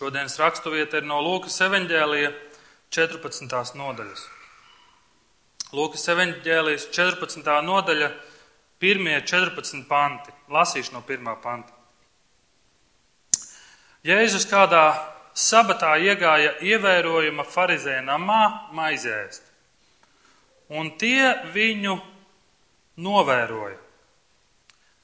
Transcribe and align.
Šodienas 0.00 0.38
raksturvieta 0.40 0.96
ir 0.96 1.04
no 1.04 1.18
Lūkas 1.20 1.58
evanģēlija 1.60 2.30
14. 2.96 3.50
nodaļas. 3.76 4.20
Lūkas 5.76 6.06
evanģēlijas 6.14 6.86
14. 6.88 7.50
nodaļa, 7.66 8.06
pirmie 8.80 9.18
14 9.20 9.82
panti. 9.90 10.32
Lasīšu 10.48 10.94
no 10.94 11.02
pirmā 11.04 11.34
panta. 11.42 11.76
Jēzus 14.08 14.46
kādā 14.48 14.86
sabatā 15.36 15.90
iegāja 16.00 16.54
ievērojama 16.64 17.44
farizēna 17.44 18.14
namā 18.14 18.46
maizēst, 18.78 19.44
un 20.72 20.94
tie 20.96 21.34
viņu 21.52 21.98
novēroja. 23.04 23.76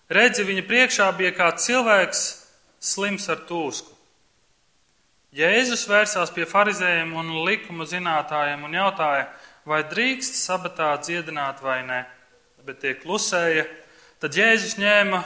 Redzi, 0.09 0.49
viņa 0.49 0.65
priekšā 0.73 1.11
bija 1.21 1.35
kāds 1.37 1.69
cilvēks 1.69 2.25
slims 2.95 3.29
ar 3.29 3.45
tūsku. 3.45 3.93
Jēzus 5.37 5.83
vērsās 5.91 6.31
pie 6.33 6.47
farizējiem 6.49 7.11
un 7.21 7.35
likuma 7.45 7.85
zinātājiem 7.85 8.63
un 8.65 8.77
jautāja, 8.79 9.27
vai 9.69 9.83
drīkst 9.85 10.39
sabatā 10.39 10.95
dziedināt 11.03 11.61
vai 11.61 11.83
nē, 11.85 11.99
bet 12.65 12.81
tie 12.81 12.95
klusēja. 12.97 13.67
Tad 14.23 14.39
Jēzus 14.39 14.79
ņēma 14.81 15.21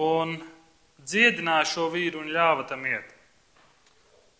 un 0.00 0.38
dziedināja 1.04 1.66
šo 1.68 1.90
vīru 1.92 2.22
un 2.22 2.32
ļāva 2.32 2.64
tam 2.70 2.86
iet. 2.88 3.10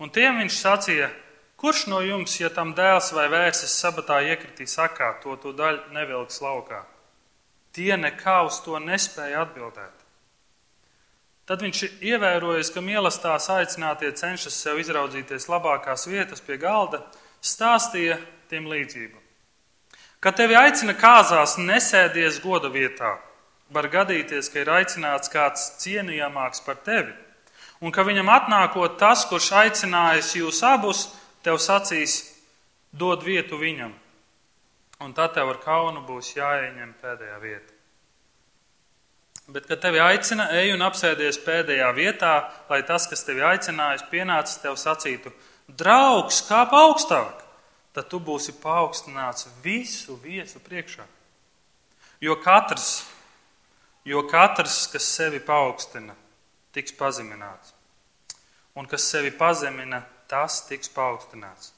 Un 0.00 0.10
tiem 0.10 0.40
viņš 0.40 0.56
sacīja, 0.58 1.10
kurš 1.60 1.86
no 1.92 2.00
jums, 2.00 2.38
ja 2.40 2.48
tam 2.50 2.72
dēls 2.74 3.12
vai 3.12 3.28
vēsis 3.30 3.74
sabatā 3.84 4.22
iekritīs 4.32 4.78
sakā, 4.78 5.18
to 5.22 5.36
to 5.42 5.52
daļu 5.58 5.92
nevilks 5.92 6.40
laukā? 6.40 6.86
Tie 7.76 7.92
nekā 8.00 8.40
uz 8.48 8.62
to 8.64 8.80
nespēja 8.80 9.44
atbildēt. 9.44 10.01
Tad 11.46 11.62
viņš 11.64 11.80
ievērojis, 12.06 12.70
ka 12.70 12.82
mīlestās 12.84 13.48
aicinātie 13.50 14.12
cenšas 14.14 14.54
sev 14.62 14.78
izraudzīties 14.78 15.48
labākās 15.50 16.06
vietas 16.06 16.44
pie 16.44 16.58
galda, 16.62 17.02
stāstīja 17.42 18.20
tiem 18.50 18.68
līdzību. 18.70 19.18
Kad 20.22 20.38
tevi 20.38 20.54
aicina 20.54 20.94
kāzās, 20.94 21.56
nesēdies 21.58 22.38
goda 22.44 22.70
vietā. 22.70 23.16
Var 23.74 23.88
gadīties, 23.90 24.52
ka 24.52 24.62
ir 24.62 24.70
aicināts 24.70 25.32
kāds 25.32 25.64
cienījamāks 25.82 26.62
par 26.62 26.78
tevi, 26.86 27.10
un 27.82 27.90
ka 27.90 28.04
viņam 28.06 28.30
atnākot 28.30 29.00
tas, 29.00 29.24
kurš 29.26 29.50
aicinājis 29.64 30.36
jūs 30.38 30.62
abus, 30.68 31.08
tev 31.42 31.58
sacīs, 31.58 32.20
dod 32.92 33.26
vietu 33.26 33.58
viņam 33.58 33.96
un 35.04 35.12
tad 35.12 35.34
tev 35.34 35.50
ar 35.50 35.58
kaunu 35.62 36.04
būs 36.06 36.34
jāieņem 36.36 36.94
pēdējā 37.02 37.38
vieta. 37.42 37.71
Bet, 39.52 39.66
kad 39.68 39.82
tevi 39.82 40.00
aicina, 40.00 40.46
ej 40.56 40.70
un 40.72 40.80
apsēdies 40.86 41.36
pēdējā 41.44 41.90
vietā, 41.92 42.32
lai 42.70 42.78
tas, 42.88 43.04
kas 43.10 43.24
tevi 43.26 43.42
aicinājis, 43.44 44.06
pienācis 44.08 44.62
tev 44.62 44.78
sacītu, 44.80 45.32
draugs, 45.68 46.38
kāp 46.46 46.72
augstāk, 46.72 47.42
tad 47.92 48.08
tu 48.08 48.20
būsi 48.22 48.54
paaugstināts 48.62 49.50
visu 49.64 50.16
viesu 50.22 50.62
priekšā. 50.64 51.04
Jo 52.24 52.38
katrs, 52.40 53.02
jo 54.08 54.22
katrs, 54.30 54.86
kas 54.88 55.10
sevi 55.18 55.42
paaugstina, 55.44 56.16
tiks 56.72 56.96
pazemināts. 56.96 57.74
Un 58.72 58.88
kas 58.88 59.04
sevi 59.04 59.34
pazemina, 59.36 60.00
tas 60.32 60.62
tiks 60.64 60.88
paaugstināts. 60.96 61.74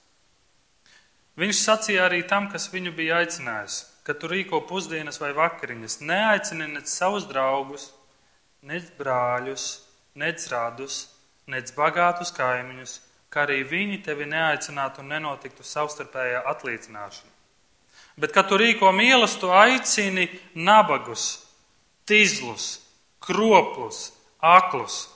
Viņš 1.43 1.59
sacīja 1.59 2.07
arī 2.07 2.23
tam, 2.31 2.47
kas 2.53 2.69
viņu 2.71 2.95
bija 2.95 3.19
aicinājis, 3.25 3.81
ka 4.05 4.15
tu 4.15 4.29
rīko 4.29 4.61
pusdienas 4.69 5.19
vai 5.21 5.33
vakariņas. 5.37 6.01
Neaicini 6.05 6.69
nec 6.75 6.91
savus 6.93 7.25
draugus, 7.29 7.89
nec 8.63 8.91
brāļus, 8.99 9.67
nec 10.21 10.45
radus, 10.53 11.07
nec 11.49 11.73
bagātus 11.77 12.33
kaimiņus, 12.37 12.99
kā 13.33 13.47
arī 13.49 13.63
viņi 13.69 14.03
tevi 14.07 14.29
neaicinātu 14.31 15.03
un 15.03 15.11
nenotiktu 15.17 15.65
savstarpējā 15.67 16.45
atlīdzināšana. 16.53 17.33
Bet, 18.21 18.31
kad 18.31 18.47
tu 18.47 18.61
rīko 18.61 18.93
mīlestību, 18.95 19.51
aicini 19.51 20.29
nabagus, 20.55 21.43
tīzlus, 22.07 22.79
kroplus, 23.25 24.13
aklus, 24.39 25.09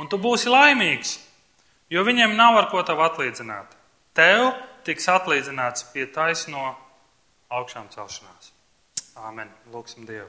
un 0.00 0.08
tu 0.10 0.18
būsi 0.18 0.50
laimīgs, 0.50 1.18
jo 1.92 2.02
viņiem 2.06 2.34
nav 2.34 2.58
ar 2.58 2.70
ko 2.72 2.82
tev 2.82 3.04
atlīdzināt. 3.04 3.76
Tev 4.16 4.50
tiks 4.88 5.06
atlīdzināts 5.12 5.86
pie 5.92 6.08
taisno 6.10 6.72
augšām 7.50 7.90
celšanās. 7.92 8.52
Āmen. 9.20 9.50
Lūksim 9.72 10.06
Dievu. 10.08 10.28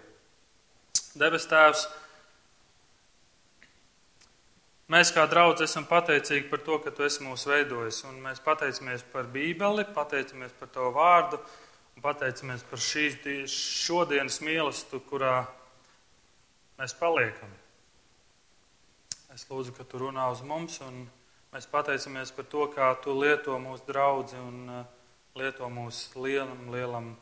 Debes 1.17 1.45
Tēvs, 1.51 1.85
mēs 4.91 5.11
kā 5.15 5.25
draugi 5.29 5.65
esam 5.67 5.85
pateicīgi 5.89 6.49
par 6.49 6.63
to, 6.65 6.79
ka 6.83 6.93
Tu 6.95 7.05
esi 7.07 7.23
mūs 7.25 7.45
veidojis. 7.47 8.03
Un 8.09 8.19
mēs 8.25 8.43
pateicamies 8.43 9.05
par 9.13 9.29
Bībeli, 9.31 9.85
pateicamies 9.95 10.55
par 10.59 10.71
Tavu 10.73 10.91
vārdu 10.97 11.39
un 11.95 12.03
pateicamies 12.03 12.65
par 12.69 12.81
šīs 12.81 13.21
šodienas 13.85 14.41
mīlestību, 14.43 15.05
kurā 15.11 15.38
mēs 16.79 16.95
paliekam. 16.99 17.51
Es 19.35 19.47
lūdzu, 19.47 19.75
ka 19.75 19.88
Tu 19.88 19.99
runā 20.01 20.31
uz 20.31 20.43
mums 20.47 20.79
un 20.83 21.05
Mēs 21.51 21.65
pateicamies 21.67 22.29
par 22.31 22.45
to, 22.47 22.63
kā 22.71 22.85
tu 23.03 23.11
lieto 23.11 23.57
mūsu 23.59 23.83
draugu 23.83 24.23
lieto 25.36 25.69
mūsu 25.72 26.24
lielam, 26.24 26.66
lielam 26.74 27.14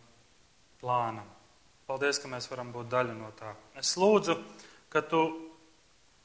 plānam. 0.81 1.27
Paldies, 1.89 2.19
ka 2.21 2.29
mēs 2.29 2.49
varam 2.51 2.71
būt 2.73 2.89
daļa 2.91 3.15
no 3.17 3.31
tā. 3.37 3.53
Es 3.79 3.95
lūdzu, 3.97 4.35
ka 4.93 5.01
tu 5.01 5.23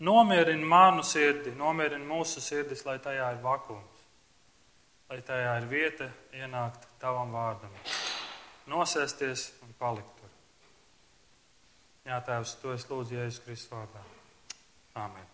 nomierini 0.05 0.67
manu 0.69 1.05
sirdi, 1.07 1.55
nomierini 1.57 2.05
mūsu 2.05 2.43
sirdis, 2.45 2.85
lai 2.87 2.99
tajā 3.03 3.31
ir 3.33 3.43
vakums, 3.45 4.03
lai 5.11 5.21
tajā 5.25 5.59
ir 5.61 5.69
vieta 5.71 6.11
ienākt 6.37 6.89
tavam 7.01 7.33
vārdam, 7.33 7.73
nosēsties 8.71 9.51
un 9.65 9.77
palikt 9.81 10.19
tur. 10.21 10.35
Jā, 12.05 12.21
Tēvs, 12.25 12.59
to 12.61 12.75
es 12.77 12.85
lūdzu 12.91 13.17
Jēzus 13.17 13.45
Kristus 13.47 13.73
vārdā. 13.73 14.05
Āmen. 15.01 15.34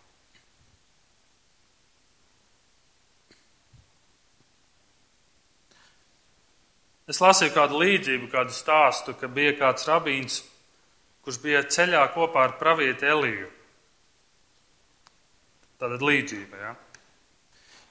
Es 7.11 7.19
lasīju 7.19 7.51
kādu 7.51 7.81
līdzību, 7.81 8.29
kādu 8.31 8.53
stāstu, 8.55 9.11
ka 9.19 9.27
bija 9.27 9.51
kāds 9.59 9.83
rabīns, 9.89 10.37
kurš 11.25 11.41
bija 11.43 11.65
ceļā 11.67 12.05
kopā 12.13 12.45
ar 12.47 12.53
pravieti 12.59 13.09
Eliju. 13.09 13.49
Tātad 15.81 16.05
līdzība. 16.07 16.61
Ja? 16.61 16.71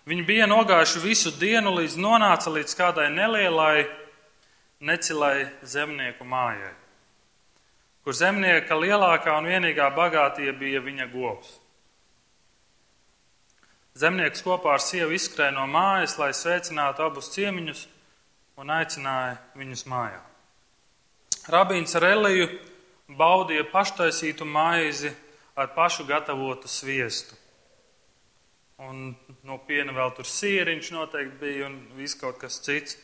Viņi 0.08 0.24
bija 0.24 0.48
nogājuši 0.48 1.02
visu 1.04 1.34
dienu, 1.36 1.74
līdz 1.76 1.98
nonāca 2.00 2.52
līdz 2.54 2.76
kādai 2.78 3.10
nelielai, 3.12 3.84
necilai 4.80 5.50
zemnieku 5.68 6.24
mājai, 6.24 6.72
kur 8.00 8.16
zemnieka 8.16 8.78
lielākā 8.80 9.36
un 9.36 9.50
vienīgā 9.52 9.90
bagātība 9.92 10.56
bija 10.64 10.80
viņa 10.80 11.10
govs. 11.12 11.58
Zemnieks 14.00 14.40
kopā 14.46 14.78
ar 14.78 14.80
sievu 14.80 15.12
izskrēja 15.12 15.52
no 15.52 15.66
mājas, 15.68 16.16
lai 16.16 16.30
sveicinātu 16.32 17.04
abus 17.04 17.34
ciemiņus 17.34 17.88
un 18.60 18.72
aicināja 18.74 19.38
viņus 19.56 19.86
mājā. 19.88 20.20
Rabīns 21.50 21.94
ar 21.96 22.04
Eliju 22.10 22.48
baudīja 23.16 23.64
paštaisītu 23.72 24.44
maizi 24.44 25.12
ar 25.56 25.70
pašu 25.74 26.04
gatavotu 26.08 26.68
sviestu. 26.68 27.34
Un 28.80 29.14
no 29.44 29.58
piena 29.64 29.92
vēl 29.96 30.12
tur 30.16 30.28
sieriņš 30.28 30.92
noteikti 30.92 31.40
bija 31.40 31.66
un 31.68 31.80
viss 31.96 32.16
kaut 32.20 32.38
kas 32.40 32.60
cits. 32.64 32.96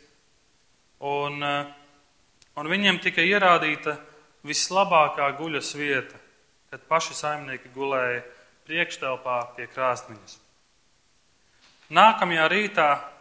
Un, 1.00 1.42
eh, 1.42 1.66
un 2.56 2.68
viņiem 2.68 3.00
tika 3.02 3.20
ierādīta 3.20 3.98
vislabākā 4.44 5.36
guļas 5.36 5.74
vieta, 5.76 6.16
kad 6.70 6.80
paši 6.88 7.14
saimnieki 7.14 7.72
gulēja 7.74 8.22
priekštelpā 8.66 9.56
pie 9.56 9.66
krāsniņas. 9.66 10.38
Nākamajā 11.90 12.48
rītā 12.50 13.15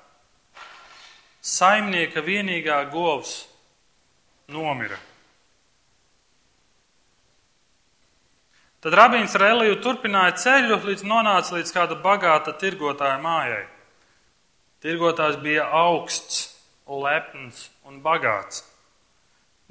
saimnieka 1.46 2.24
vienīgā 2.26 2.80
govs 2.90 3.44
nomira. 4.50 4.98
Tad 8.86 8.94
rabīns 8.94 9.34
ar 9.38 9.48
Eliju 9.48 9.80
turpināja 9.82 10.36
ceļu, 10.42 10.78
līdz 10.86 11.06
nonāca 11.10 11.56
līdz 11.56 11.72
kāda 11.74 11.98
bagāta 12.02 12.54
tirgotāja 12.62 13.18
mājai. 13.22 13.64
Tirgotājs 14.86 15.40
bija 15.42 15.66
augsts, 15.74 16.52
lepns 16.86 17.64
un 17.90 17.98
bagāts. 18.06 18.62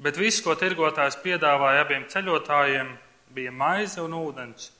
Bet 0.03 0.19
viss, 0.19 0.43
ko 0.43 0.57
tirgotājs 0.59 1.15
piedāvāja 1.23 1.85
abiem 1.85 2.03
ceļotājiem, 2.11 2.89
bija 3.31 3.53
maize 3.55 4.03
un 4.03 4.17
ūdens 4.19 4.73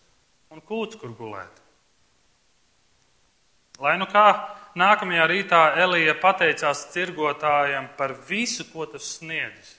un 0.51 0.59
kūts, 0.59 0.99
kur 0.99 1.15
gulēt. 1.15 1.63
Lai 3.79 3.95
nu 3.99 4.07
kā 4.11 4.27
nākamajā 4.75 5.25
rītā 5.31 5.61
Elija 5.81 6.15
pateicās 6.21 6.85
tirgotājam 6.93 7.89
par 7.97 8.13
visu, 8.27 8.67
ko 8.71 8.85
tas 8.89 9.17
sniedzis. 9.17 9.75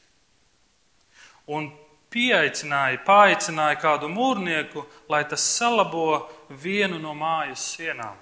Un 1.46 1.68
pieaicināja, 2.10 3.02
paaicināja 3.06 3.78
kādu 3.82 4.08
mūrnieku, 4.10 4.84
lai 5.12 5.24
tas 5.28 5.44
salabo 5.56 6.24
vienu 6.48 6.98
no 7.02 7.14
mājas 7.14 7.74
sienām. 7.76 8.16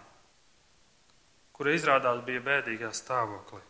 kura 1.55 1.71
izrādās 1.71 2.19
bija 2.27 2.41
bēdīgā 2.43 2.91
stāvoklī. 2.91 3.61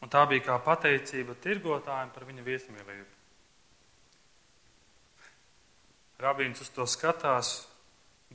Un 0.00 0.10
tā 0.12 0.20
bija 0.30 0.44
kā 0.46 0.58
pateicība 0.62 1.34
tirgotājiem 1.42 2.12
par 2.14 2.24
viņa 2.28 2.42
viesmīlību. 2.46 3.10
Rabīns 6.22 6.62
uz 6.62 6.70
to 6.70 6.86
skatās, 6.86 7.66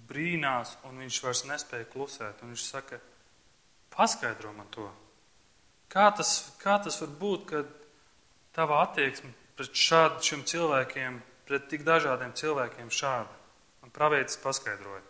brīnās, 0.09 0.75
un 0.89 0.99
viņš 0.99 1.21
vairs 1.23 1.45
nespēja 1.47 1.87
klusēt. 1.93 2.43
Viņš 2.43 2.65
saka, 2.65 2.99
paskaidro 3.93 4.53
man 4.53 4.67
to. 4.73 4.87
Kā 5.89 6.09
tas, 6.15 6.51
kā 6.61 6.77
tas 6.83 6.99
var 7.01 7.13
būt, 7.19 7.45
ka 7.49 7.63
tava 8.55 8.83
attieksme 8.85 9.31
pret 9.57 9.75
šādiem 9.75 10.45
cilvēkiem, 10.47 11.19
pret 11.49 11.69
tik 11.71 11.85
dažādiem 11.87 12.35
cilvēkiem 12.37 12.91
šāda? 12.93 13.35
Un 13.83 13.93
pravietis 13.95 14.37
paskaidroja. 14.43 15.01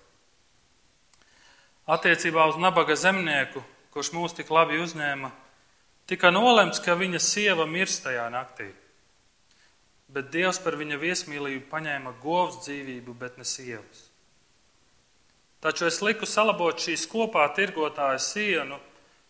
Attiecībā 1.89 2.45
uz 2.47 2.57
nabaga 2.61 2.95
zemnieku, 2.95 3.63
kurš 3.93 4.11
mūs 4.13 4.35
tik 4.37 4.51
labi 4.53 4.77
uzņēma, 4.79 5.31
tika 6.09 6.29
nolemts, 6.31 6.81
ka 6.85 6.93
viņa 6.97 7.21
sieva 7.21 7.65
mirst 7.65 8.03
tajā 8.05 8.27
naktī. 8.29 8.69
Bet 10.09 10.29
Dievs 10.33 10.61
par 10.61 10.77
viņa 10.77 10.97
viesmīlību 11.01 11.65
paņēma 11.69 12.13
govs 12.21 12.61
dzīvību, 12.65 13.13
bet 13.17 13.37
ne 13.41 13.45
sievas. 13.45 14.08
Taču 15.59 15.89
es 15.89 15.99
liku 16.01 16.27
salabot 16.29 16.79
šīs 16.79 17.03
kopā 17.11 17.49
tirgotāja 17.55 18.19
sienu, 18.23 18.77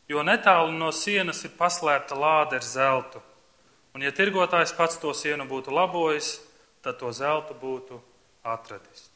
jo 0.10 0.22
netālu 0.26 0.76
no 0.78 0.92
sienas 0.94 1.42
ir 1.46 1.56
paslēpta 1.58 2.18
lāde 2.18 2.60
ar 2.60 2.66
zeltu. 2.66 3.22
Un 3.98 4.06
ja 4.06 4.12
tirgotājs 4.14 4.76
pats 4.78 5.00
to 5.02 5.14
sienu 5.18 5.48
būtu 5.50 5.74
labojis, 5.74 6.36
tad 6.86 7.00
to 7.02 7.10
zeltu 7.12 7.58
būtu 7.58 7.98
atradis. 8.46 9.08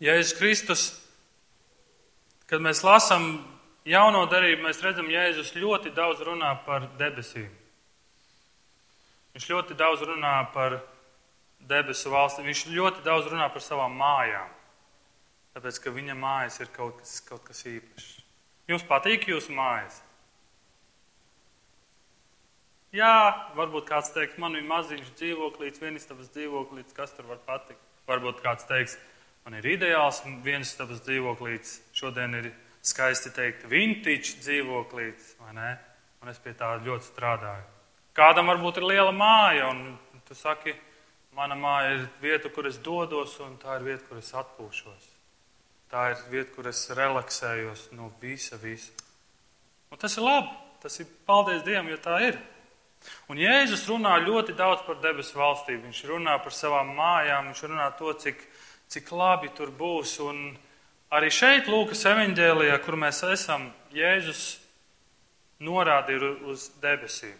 Jēzus 0.00 0.32
Kristus, 0.36 0.82
kad 2.48 2.60
mēs 2.60 2.82
lasām 2.84 3.38
jauno 3.88 4.26
darību, 4.28 4.66
mēs 4.66 4.82
redzam, 4.84 5.08
Jēzus 5.08 5.54
ļoti 5.56 5.92
daudz 5.96 6.20
runā 6.24 6.52
par 6.66 6.88
debesīm. 7.00 7.48
Viņš 9.36 9.48
ļoti 9.52 9.76
daudz 9.76 10.02
runā 10.08 10.34
par 10.54 10.78
debesu 11.60 12.12
valsti, 12.12 12.44
viņš 12.46 12.64
ļoti 12.72 13.04
daudz 13.04 13.28
runā 13.30 13.48
par 13.52 13.64
savām 13.64 13.96
mājām. 14.00 14.52
Tāpēc, 15.56 15.80
ka 15.84 15.92
viņa 15.92 16.16
mājas 16.18 16.58
ir 16.64 16.72
kaut 16.72 17.00
kas, 17.00 17.18
kaut 17.24 17.44
kas 17.44 17.62
īpašs. 17.68 18.12
Jums 18.68 18.84
patīk 18.88 19.28
jūsu 19.30 19.54
mājas? 19.56 20.00
Jā, 22.96 23.12
varbūt 23.56 23.86
kāds 23.88 24.12
teiks, 24.14 24.38
man 24.40 24.56
ir 24.56 24.64
maziņš 24.64 25.12
dzīvoklīts, 25.18 25.82
vienistabas 25.82 26.32
dzīvoklīts, 26.32 26.96
kas 26.96 27.12
tur 27.16 27.28
var 27.28 27.42
patikt. 27.44 27.82
Varbūt 28.08 28.40
kāds 28.44 28.64
teiks, 28.68 28.96
Man 29.46 29.60
ir 29.60 29.66
ideāls 29.76 30.24
viens 30.42 30.72
stabas 30.74 31.04
dzīvoklīts. 31.06 31.76
Šodien 31.94 32.32
ir 32.34 32.48
skaisti 32.82 33.30
teikt, 33.30 33.68
vintage 33.70 34.40
dzīvoklīts, 34.42 35.36
vai 35.38 35.52
ne? 35.54 35.68
Un 36.18 36.32
es 36.32 36.40
pie 36.42 36.50
tā 36.58 36.72
ļoti 36.82 37.06
strādāju. 37.06 37.75
Kādam 38.16 38.48
varbūt 38.48 38.80
ir 38.80 38.88
liela 38.88 39.12
māja, 39.12 39.68
un 39.70 40.22
tu 40.26 40.34
saki, 40.34 40.72
mana 41.36 41.56
māja 41.58 41.92
ir 41.98 42.06
vieta, 42.22 42.48
kur 42.48 42.66
es 42.68 42.78
dodos, 42.80 43.36
un 43.44 43.58
tā 43.60 43.76
ir 43.76 43.86
vieta, 43.90 44.04
kur 44.08 44.22
es 44.22 44.32
atpūšos. 44.32 45.10
Tā 45.92 46.08
ir 46.14 46.22
vieta, 46.32 46.50
kur 46.56 46.66
es 46.70 46.80
relaksējos 46.96 47.90
no 47.94 48.10
visa, 48.20 48.56
visa. 48.58 48.92
Un 49.92 50.00
tas 50.00 50.16
ir 50.16 50.24
labi. 50.24 50.54
Tas 50.82 51.00
ir 51.00 51.08
paldies 51.26 51.62
Dievam, 51.64 51.88
jo 51.88 51.96
tā 51.98 52.18
ir. 52.26 52.36
Un 53.32 53.38
Jēzus 53.40 53.86
runā 53.88 54.16
ļoti 54.22 54.54
daudz 54.58 54.82
par 54.86 54.98
debesu 55.02 55.38
valstību. 55.38 55.86
Viņš 55.86 56.02
runā 56.10 56.36
par 56.42 56.54
savām 56.54 56.92
mājām, 56.96 57.48
viņš 57.50 57.62
runā 57.68 57.86
to, 57.98 58.12
cik 58.22 58.44
cik 58.88 59.10
labi 59.12 59.50
tur 59.54 59.72
būs. 59.74 60.18
Un 60.24 60.54
arī 61.14 61.30
šeit, 61.32 61.70
Lūkas 61.70 62.06
evanģēlijā, 62.10 62.78
kur 62.84 62.98
mēs 63.00 63.22
esam, 63.28 63.70
Jēzus 63.94 64.58
norāda 65.62 66.18
uz 66.46 66.68
debesīm, 66.82 67.36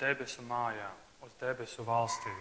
debesu 0.00 0.44
mājām, 0.48 1.00
uz 1.24 1.32
debesu 1.40 1.86
valstīm. 1.86 2.36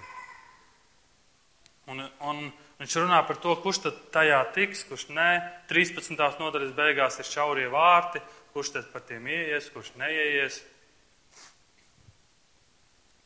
Un, 1.92 2.00
un 2.24 2.44
viņš 2.80 2.98
runā 3.02 3.20
par 3.28 3.40
to, 3.44 3.56
kurš 3.60 3.82
tad 3.88 3.98
tajā 4.16 4.40
tiks, 4.56 4.86
kurš 4.88 5.10
nē. 5.12 5.30
13. 5.72 6.16
nodaļas 6.40 6.76
beigās 6.78 7.20
ir 7.20 7.28
šaurie 7.28 7.68
vārti, 7.72 8.22
kurš 8.56 8.78
tad 8.78 8.92
par 8.94 9.04
tiem 9.08 9.28
ieies, 9.28 9.68
kurš 9.74 9.92
neieies. 10.00 10.62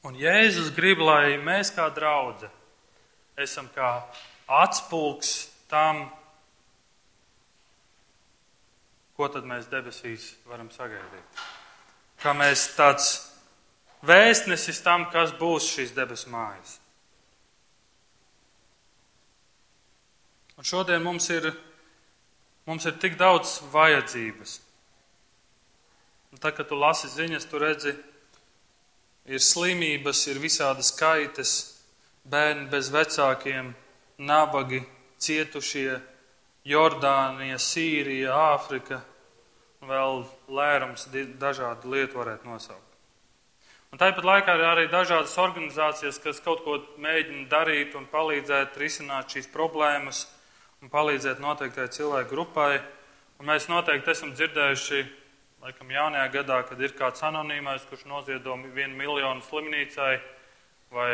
Un 0.08 0.18
Jēzus 0.18 0.72
grib, 0.74 1.02
lai 1.04 1.38
mēs 1.42 1.74
kā 1.76 1.90
draudzene 1.94 2.54
esam 3.38 3.68
kā 3.76 3.92
atspulgs 4.48 5.50
tam, 5.70 6.08
ko 9.18 9.28
tad 9.34 9.46
mēs 9.50 9.70
debesīs 9.70 10.32
varam 10.50 10.70
sagaidīt. 10.74 11.42
Kā 12.22 12.34
mēs 12.38 12.72
tāds 12.78 13.12
vēstnesis 14.06 14.84
tam, 14.86 15.08
kas 15.14 15.34
būs 15.38 15.70
šīs 15.72 15.96
debesu 15.96 16.30
mājas. 16.34 16.78
Un 20.58 20.66
šodien 20.66 21.04
mums 21.06 21.30
ir, 21.30 21.52
mums 22.66 22.86
ir 22.90 22.98
tik 23.02 23.18
daudz 23.18 23.60
vajadzības. 23.74 24.60
Un 26.34 26.42
tad, 26.42 26.56
kad 26.58 26.68
tu 26.70 26.78
lasi 26.78 27.10
ziņas, 27.14 27.46
tu 27.50 27.62
redzi, 27.62 27.94
ir 29.30 29.44
slimības, 29.44 30.24
ir 30.32 30.42
visādas 30.42 30.90
kaitas, 30.98 31.54
bērni 32.28 32.68
bez 32.72 32.90
vecākiem, 32.94 33.74
nabagi, 34.18 34.82
cietušie, 35.22 36.00
Jordānija, 36.68 37.60
Sīrija, 37.62 38.34
Āfrika, 38.56 39.00
vēl 39.88 40.26
lērums 40.52 41.08
dažādu 41.40 41.94
lietu 41.94 42.20
varētu 42.20 42.50
nosaukt. 42.50 42.87
Un 43.92 44.02
tāpat 44.02 44.26
laikā 44.28 44.58
ir 44.58 44.66
arī 44.68 44.86
dažādas 44.92 45.38
organizācijas, 45.40 46.20
kas 46.24 46.42
kaut 46.44 46.64
ko 46.66 46.78
mēģina 47.02 47.48
darīt 47.52 47.96
un 47.96 48.06
palīdzēt 48.12 48.76
risināt 48.82 49.32
šīs 49.32 49.48
problēmas 49.54 50.26
un 50.84 50.92
palīdzēt 50.92 51.40
noteiktai 51.44 51.88
cilvēku 51.96 52.34
grupai. 52.34 52.82
Un 53.40 53.48
mēs 53.48 53.70
noteikti 53.72 54.12
esam 54.12 54.36
dzirdējuši, 54.36 55.02
laikam, 55.64 55.92
jaunajā 55.94 56.30
gadā, 56.36 56.62
kad 56.68 56.82
ir 56.84 56.96
kāds 56.98 57.24
anonīmais, 57.24 57.88
kurš 57.90 58.06
noziedo 58.10 58.60
vienu 58.76 58.98
miljonu 59.00 59.46
slimnīcai 59.46 60.14
vai 60.92 61.12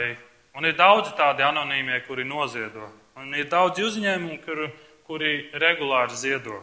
Un 0.53 0.67
ir 0.69 0.75
daudz 0.77 1.15
tādi 1.17 1.41
anonīmie, 1.41 2.03
kuri 2.05 2.25
noziedo. 2.29 2.85
Un 3.17 3.33
ir 3.33 3.47
daudz 3.49 3.81
uzņēmumu, 3.81 4.37
kuri, 4.45 4.67
kuri 5.07 5.31
regulāri 5.57 6.13
ziedo. 6.17 6.59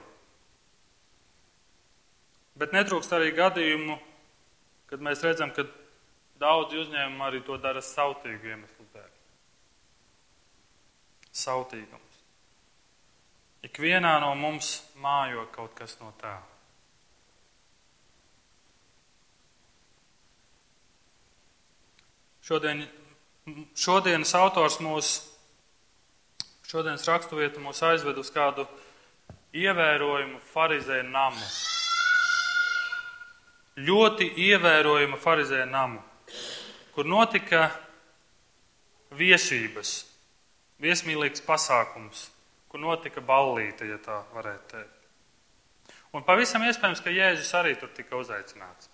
Bet 2.60 2.74
netrūkst 2.76 3.10
arī 3.16 3.32
gadījumu, 3.34 3.96
kad 4.90 5.02
mēs 5.02 5.24
redzam, 5.26 5.50
ka 5.56 5.66
daudz 6.40 6.76
uzņēmumu 6.84 7.26
arī 7.26 7.42
to 7.46 7.58
dara 7.60 7.82
sautīgu 7.84 8.52
iemeslu 8.52 8.86
dēļ. 8.94 9.10
Sautīgums. 11.40 12.22
Ikvienā 13.68 14.14
no 14.22 14.32
mums 14.34 14.78
mājo 15.02 15.44
kaut 15.52 15.76
kas 15.78 15.98
no 16.00 16.14
tā. 16.20 16.38
Šodien 22.40 22.82
šodienas 23.74 24.32
autors 24.34 24.78
mūs, 24.82 25.10
šodienas 26.68 27.06
raksturvieta 27.08 27.62
mūs 27.62 27.82
aizved 27.86 28.18
uz 28.20 28.30
kādu 28.34 28.66
ievērojumu 29.56 30.40
farizēju 30.52 31.08
namu. 31.10 31.50
Ļoti 33.80 34.28
ievērojumu 34.50 35.18
farizēju 35.20 35.68
namu, 35.70 36.02
kur 37.00 37.08
notika 37.08 37.70
viesības, 39.16 40.02
viesmīlīgs 40.84 41.40
pasākums, 41.46 42.26
kur 42.68 42.82
notika 42.82 43.22
ballīte, 43.24 43.86
ja 43.88 43.96
tā 44.04 44.18
varētu 44.34 44.66
teikt. 44.74 45.94
Un 46.12 46.26
pavisam 46.28 46.66
iespējams, 46.68 47.00
ka 47.00 47.14
Jēzus 47.14 47.54
arī 47.56 47.72
tur 47.80 47.88
tika 47.96 48.20
uzaicināts. 48.20 48.90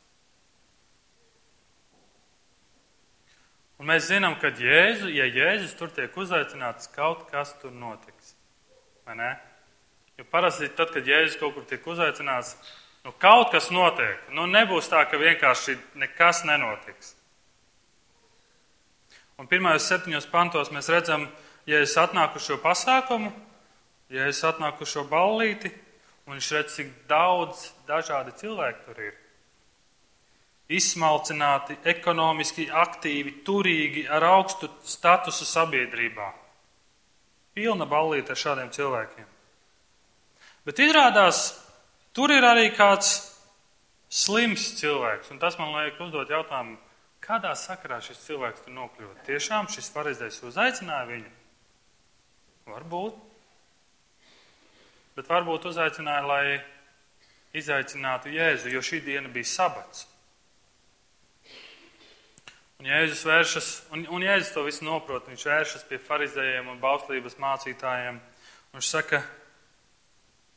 Un 3.83 3.91
mēs 3.91 4.07
zinām, 4.07 4.39
ka 4.39 4.55
Jēzu, 4.55 5.11
ja 5.11 5.27
Jēzus 5.27 5.75
tur 5.75 5.91
tiek 5.91 6.15
uzaicināts, 6.15 6.87
kaut 6.95 7.27
kas 7.33 7.57
tur 7.59 7.75
notiks. 7.75 8.37
Jo 10.15 10.31
parasti 10.31 10.71
tad, 10.79 10.95
kad 10.95 11.03
Jēzus 11.03 11.41
kaut 11.43 11.59
kur 11.59 11.67
tiek 11.67 11.83
uzaicināts, 11.83 12.55
nu 13.03 13.19
kaut 13.19 13.51
kas 13.51 13.73
notiek. 13.75 14.31
Nu 14.31 14.47
nebūs 14.47 14.95
tā, 14.95 15.03
ka 15.11 15.19
vienkārši 15.19 15.81
nekas 15.99 16.47
nenotiks. 16.47 17.16
Un 19.37 19.49
pirmajos 19.51 19.85
septiņos 19.91 20.31
pantos 20.33 20.71
mēs 20.73 20.89
redzam, 20.89 21.27
ja 21.69 21.83
es 21.85 21.93
atnāku 22.01 22.41
šo 22.41 22.57
pasākumu, 22.63 23.29
ja 24.09 24.29
es 24.31 24.41
atnāku 24.47 24.87
šo 24.89 25.05
ballīti, 25.11 25.69
un 26.25 26.37
viņš 26.37 26.49
redz, 26.57 26.77
cik 26.79 26.93
daudz 27.11 27.69
dažādi 27.89 28.33
cilvēki 28.41 28.85
tur 28.87 29.03
ir. 29.11 29.15
izsmalcināti, 30.67 31.77
ekonomiski 31.87 32.65
aktīvi, 32.75 33.37
turīgi, 33.47 34.03
ar 34.11 34.25
augstu 34.27 34.67
statusu 34.83 35.47
sabiedrībā. 35.47 36.33
Pilna 37.55 37.87
ballīte 37.87 38.35
ar 38.35 38.41
šādiem 38.41 38.73
cilvēkiem. 38.75 39.29
Bet 40.67 40.83
izrādās, 40.83 41.53
tur 42.11 42.35
ir 42.35 42.43
arī 42.43 42.73
kāds 42.75 43.13
slims 44.11 44.73
cilvēks, 44.81 45.31
un 45.31 45.39
tas 45.39 45.55
man 45.61 45.71
liek 45.77 46.03
uzdot 46.03 46.35
jautājumu, 46.35 46.81
kādā 47.27 47.53
sakarā 47.59 47.99
šis 48.05 48.23
cilvēks 48.25 48.65
tur 48.65 48.75
nokļūst. 48.77 49.25
Tiešām 49.27 49.69
šis 49.73 49.91
pareizais 49.95 50.39
uzaicināja 50.47 51.09
viņu? 51.11 51.33
Varbūt. 52.71 53.23
Bet 55.17 55.31
varbūt 55.31 55.71
uzaicināja, 55.71 56.27
lai 56.29 56.59
izaicinātu 57.57 58.31
Jēzu, 58.35 58.71
jo 58.75 58.83
šī 58.85 59.01
diena 59.07 59.31
bija 59.33 59.49
sabats. 59.49 60.05
Un 62.77 62.91
Jēzus 62.91 63.23
vēršas, 63.25 63.69
un, 63.97 64.03
un 64.13 64.25
Jēzus 64.27 64.53
to 64.53 64.67
visu 64.67 64.85
noprot, 64.85 65.25
viņš 65.31 65.47
vēršas 65.49 65.87
pie 65.89 65.97
farizējiem 66.03 66.69
un 66.75 66.83
bauslības 66.83 67.39
mācītājiem. 67.41 68.21
Viņš 68.75 68.91
saka, 68.93 69.23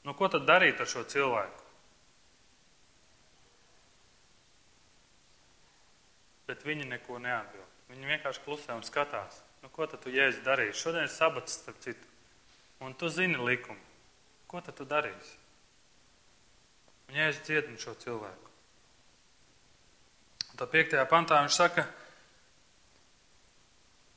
nu 0.04 0.16
ko 0.18 0.28
tad 0.28 0.44
darīt 0.50 0.82
ar 0.84 0.90
šo 0.92 1.06
cilvēku? 1.08 1.59
Bet 6.50 6.65
viņi 6.65 6.88
neko 6.89 7.20
neatbild. 7.22 7.77
Viņi 7.94 8.10
vienkārši 8.10 8.41
klusē 8.46 8.74
un 8.77 8.86
skatās. 8.86 9.44
Nu, 9.62 9.70
ko 9.74 9.86
tad 9.89 10.01
tu 10.03 10.13
jēdzi 10.13 10.41
darīsi? 10.46 10.79
Šodien 10.82 11.06
ir 11.06 11.13
sabats, 11.13 11.60
starp 11.62 11.79
citu. 11.84 12.10
Un 12.82 12.96
tu 12.98 13.10
zini 13.13 13.38
likumu. 13.38 13.82
Ko 14.50 14.62
tad 14.65 14.77
tu 14.77 14.88
darīsi? 14.89 15.38
Un 17.10 17.18
jēdzi 17.18 17.46
dziedina 17.46 17.82
šo 17.82 17.96
cilvēku. 18.01 18.53
Un 20.50 20.62
tā 20.62 20.68
piektajā 20.70 21.06
pantā 21.10 21.41
viņš 21.44 21.58
saka, 21.62 21.88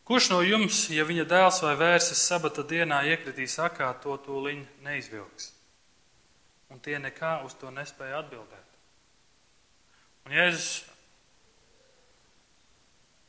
Kurš 0.02 0.32
no 0.32 0.40
jums, 0.42 0.88
ja 0.90 1.04
viņa 1.06 1.24
dēls 1.30 1.60
vai 1.62 1.76
vērsis 1.78 2.24
sabata 2.26 2.64
dienā 2.66 3.04
iekritīs 3.12 3.54
akā, 3.62 3.86
to 4.02 4.16
tūliņ 4.24 4.64
neizvilks? 4.82 5.52
Un 6.74 6.80
tie 6.82 6.98
nekā 6.98 7.36
uz 7.46 7.54
to 7.60 7.70
nespēja 7.70 8.18
atbildēt. 8.24 8.74
Un 10.26 10.34
Jēzus, 10.34 10.82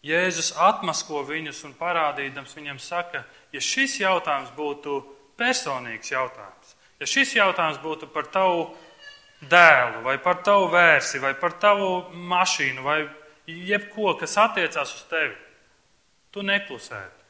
Jēzus 0.03 0.51
atmasko 0.59 1.21
viņus 1.23 1.61
un 1.67 1.75
parādīdams 1.79 2.55
viņam 2.57 2.79
saka, 2.83 3.23
ja 3.55 3.61
šis 3.63 4.01
jautājums 4.01 4.51
būtu 4.57 4.97
personīgs 5.39 6.11
jautājums, 6.11 6.73
ja 6.99 7.07
šis 7.07 7.35
jautājums 7.37 7.79
būtu 7.83 8.09
par 8.11 8.27
tavu 8.33 8.65
dēlu, 9.49 10.03
vai 10.03 10.17
par 10.19 10.41
tavu 10.43 10.67
vērsi, 10.73 11.21
vai 11.23 11.33
par 11.39 11.55
tavu 11.59 12.09
mašīnu, 12.11 12.83
vai 12.83 12.99
jebko, 13.47 14.13
kas 14.19 14.35
attiecās 14.43 14.91
uz 14.95 15.05
tevi, 15.11 15.35
tu 16.35 16.43
neklusētu. 16.43 17.23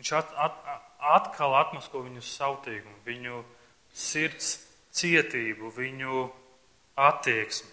Viņš 0.00 0.14
at, 0.18 0.32
at, 0.46 0.56
atkal 1.18 1.54
atmasko 1.60 2.02
viņu 2.06 2.24
sautīgumu, 2.26 2.96
viņu 3.06 3.42
sirds 3.92 4.56
cietību, 4.96 5.70
viņu 5.76 6.26
attieksmi. 6.98 7.71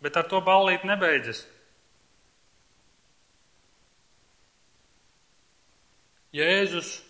Bet 0.00 0.16
ar 0.16 0.28
to 0.28 0.40
ballīt 0.44 0.84
nebeidzas. 0.88 1.44
Jēzus, 6.30 7.00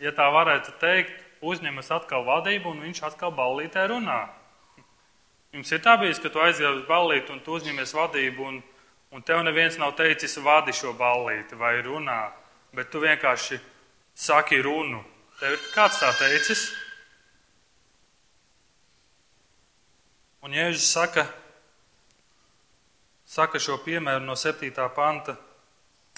ja 0.00 0.10
tā 0.16 0.24
varētu 0.32 0.72
teikt, 0.80 1.12
uzņemas 1.44 1.90
atkal 1.94 2.24
vadību 2.26 2.72
un 2.72 2.80
viņš 2.86 3.02
atkal 3.10 3.34
ballītē 3.36 3.84
runā. 3.92 4.22
Jums 5.52 5.70
ir 5.72 5.82
tā 5.84 5.94
bijis, 6.00 6.20
ka 6.20 6.32
tu 6.32 6.40
aizjāji 6.44 6.80
uz 6.80 6.88
ballīti 6.88 7.32
un 7.32 7.42
tu 7.44 7.54
uzņemies 7.56 7.94
vadību, 7.96 8.48
un, 8.48 8.58
un 9.12 9.24
tev 9.24 9.44
neviens 9.44 9.78
nav 9.80 9.94
teicis, 10.00 10.38
vadi 10.44 10.74
šo 10.76 10.94
ballīti 10.96 11.56
vai 11.60 11.76
runā, 11.84 12.18
bet 12.76 12.90
tu 12.92 13.04
vienkārši 13.04 13.60
saki 14.16 14.60
runu. 14.64 15.04
Tev 15.38 15.54
ir 15.54 15.64
kāds 15.76 16.00
tā 16.02 16.10
teicis? 16.18 16.70
Un 20.48 20.56
Jēzus 20.56 20.88
saka, 20.88 21.26
saka 23.28 23.60
šo 23.60 23.76
piemēru 23.84 24.24
no 24.24 24.36
7. 24.36 24.72
panta. 24.96 25.36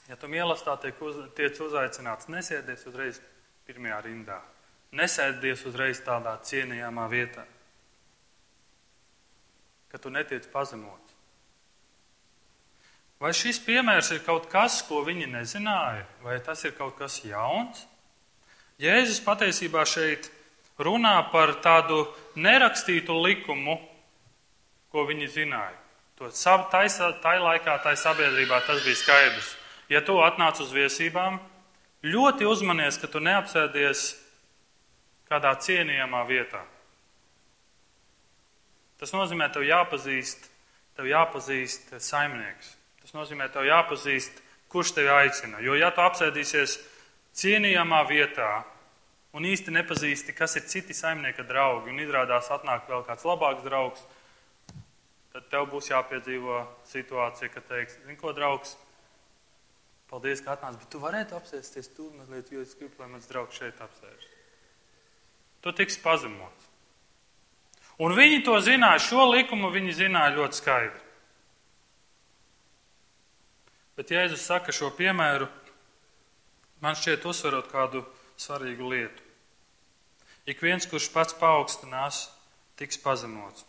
Ja 0.06 0.14
tu 0.18 0.30
mīlestā 0.30 0.78
tiek 0.82 0.98
uz, 1.02 1.18
tiec 1.34 1.58
uzaicināts, 1.58 2.30
nesēdies 2.30 2.86
uzreiz 2.86 3.18
pirmajā 3.66 4.02
rindā. 4.06 4.38
Nesēdies 4.94 5.66
uzreiz 5.66 6.02
tādā 6.06 6.38
cienījamā 6.46 7.10
vietā 7.10 7.46
ka 9.90 9.98
tu 9.98 10.10
netiec 10.10 10.46
pazemots. 10.52 11.16
Vai 13.20 13.34
šis 13.36 13.58
piemērs 13.60 14.14
ir 14.14 14.22
kaut 14.24 14.46
kas, 14.48 14.80
ko 14.86 15.02
viņi 15.04 15.26
nezināja, 15.28 16.06
vai 16.24 16.38
tas 16.40 16.62
ir 16.64 16.72
kaut 16.78 16.94
kas 16.96 17.18
jauns? 17.26 17.82
Jēzus 18.80 19.20
patiesībā 19.26 19.82
šeit 19.84 20.30
runā 20.80 21.18
par 21.32 21.58
tādu 21.60 22.06
nerakstītu 22.38 23.18
likumu, 23.20 23.76
ko 24.92 25.06
viņi 25.08 25.30
zināja. 25.34 25.76
To 26.20 26.28
tai 27.22 27.38
laikā, 27.40 27.78
tai 27.82 27.94
sabiedrībā 27.96 28.60
tas 28.66 28.82
bija 28.84 28.98
skaidrs. 28.98 29.54
Ja 29.88 30.02
tu 30.04 30.18
atnāc 30.20 30.60
uz 30.60 30.72
viesībām, 30.74 31.38
ļoti 32.04 32.46
uzmanies, 32.46 32.98
ka 33.00 33.08
tu 33.08 33.22
neapsēdies 33.24 34.10
kādā 35.30 35.54
cienījamā 35.64 36.20
vietā. 36.28 36.60
Tas 39.00 39.14
nozīmē, 39.16 39.48
tev 39.48 39.64
jāpazīst, 39.64 40.50
tev 40.98 41.08
jāpazīst 41.08 41.94
saimnieks. 42.04 42.74
Tas 43.00 43.14
nozīmē, 43.16 43.48
tev 43.48 43.64
jāpazīst, 43.64 44.42
kurš 44.70 44.92
tevi 44.98 45.08
aicina. 45.08 45.62
Jo, 45.64 45.74
ja 45.78 45.88
tu 45.94 46.04
apsēdīsies 46.04 46.76
cienījamā 47.40 48.02
vietā 48.10 48.50
un 49.32 49.46
īsti 49.46 49.72
nepazīsti, 49.72 50.34
kas 50.36 50.58
ir 50.60 50.68
citi 50.68 50.94
saimnieka 50.94 51.46
draugi, 51.48 51.94
un 51.94 52.02
izrādās 52.02 52.50
atnāk 52.52 52.90
vēl 52.90 53.06
kāds 53.08 53.24
labāks 53.24 53.64
draugs, 53.64 54.04
tad 55.34 55.46
tev 55.50 55.68
būs 55.70 55.90
jāpiedzīvo 55.92 56.62
situācija, 56.90 57.50
ka 57.52 57.62
teiks, 57.68 57.98
ko 58.20 58.32
draugs, 58.36 58.74
paldies, 60.10 60.42
ka 60.42 60.56
atnāc, 60.56 60.78
bet 60.80 60.90
tu 60.90 61.02
varētu 61.02 61.36
apsēsties 61.38 61.92
tur 61.94 62.10
mazliet, 62.16 62.50
jo 62.50 62.64
es 62.64 62.74
gribu, 62.78 62.96
lai 62.98 63.10
mans 63.12 63.30
draugs 63.30 63.58
šeit 63.60 63.78
apsēžas. 63.82 64.34
Tu 65.60 65.72
tiks 65.76 66.00
pazemots. 66.02 66.66
Un 68.00 68.16
viņi 68.16 68.42
to 68.46 68.56
zināja, 68.64 69.02
šo 69.04 69.28
likumu 69.28 69.68
viņi 69.74 69.96
zināja 69.98 70.32
ļoti 70.38 70.56
skaidri. 70.56 71.02
Bet 74.00 74.10
Jēzus 74.14 74.46
saka 74.48 74.72
šo 74.72 74.88
piemēru, 74.96 75.50
man 76.80 76.96
šķiet 76.96 77.26
uzsverot 77.28 77.68
kādu 77.68 78.00
svarīgu 78.40 78.88
lietu. 78.88 79.26
Ik 80.48 80.62
viens, 80.64 80.88
kurš 80.88 81.10
pats 81.12 81.36
paaugstinās, 81.36 82.30
tiks 82.80 82.96
pazemots. 83.04 83.66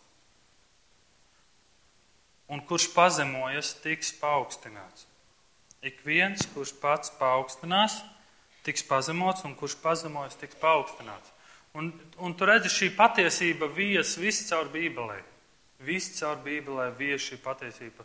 Un 2.52 2.60
kurš 2.68 2.90
pazemojas, 2.92 3.72
tiks 3.80 4.12
paaugstināts. 4.20 5.06
Ik 5.82 6.02
viens, 6.04 6.44
kurš 6.52 6.74
pats 6.82 7.12
paaugstinās, 7.18 7.96
tiks 8.66 8.84
pazemots, 8.86 9.46
un 9.48 9.56
kurš 9.58 9.78
pazemojas, 9.82 10.36
tiks 10.38 10.58
paaugstināts. 10.60 11.32
Un, 11.74 11.88
un 12.20 12.34
tu 12.36 12.46
redzi, 12.46 12.68
šī 12.68 12.90
patiesība 12.98 13.70
vies 13.72 14.18
viss 14.20 14.44
caur 14.50 14.68
Bībelē. 14.74 15.22
Viss 15.82 16.18
caur 16.18 16.36
Bībelē 16.44 16.90
vies 16.98 17.24
šī 17.24 17.40
patiesība. 17.42 18.04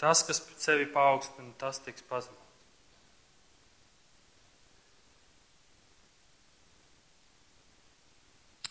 Tas, 0.00 0.24
kas 0.26 0.40
sevi 0.58 0.88
paaugstina, 0.90 1.52
tas 1.60 1.78
tiks 1.84 2.02
pazemots. 2.08 2.40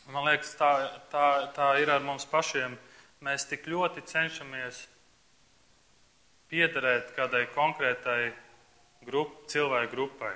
Man 0.10 0.26
liekas, 0.28 0.52
tā, 0.60 0.72
tā, 1.14 1.28
tā 1.56 1.70
ir 1.82 1.94
ar 1.94 2.04
mums 2.04 2.26
pašiem. 2.30 2.76
Mēs 3.24 3.46
tik 3.48 3.70
ļoti 3.72 4.04
cenšamies 4.10 4.82
piederēt 6.54 7.14
kādai 7.18 7.48
konkrētai 7.56 8.32
grup, 9.08 9.44
cilvēku 9.50 9.96
grupai. 9.96 10.34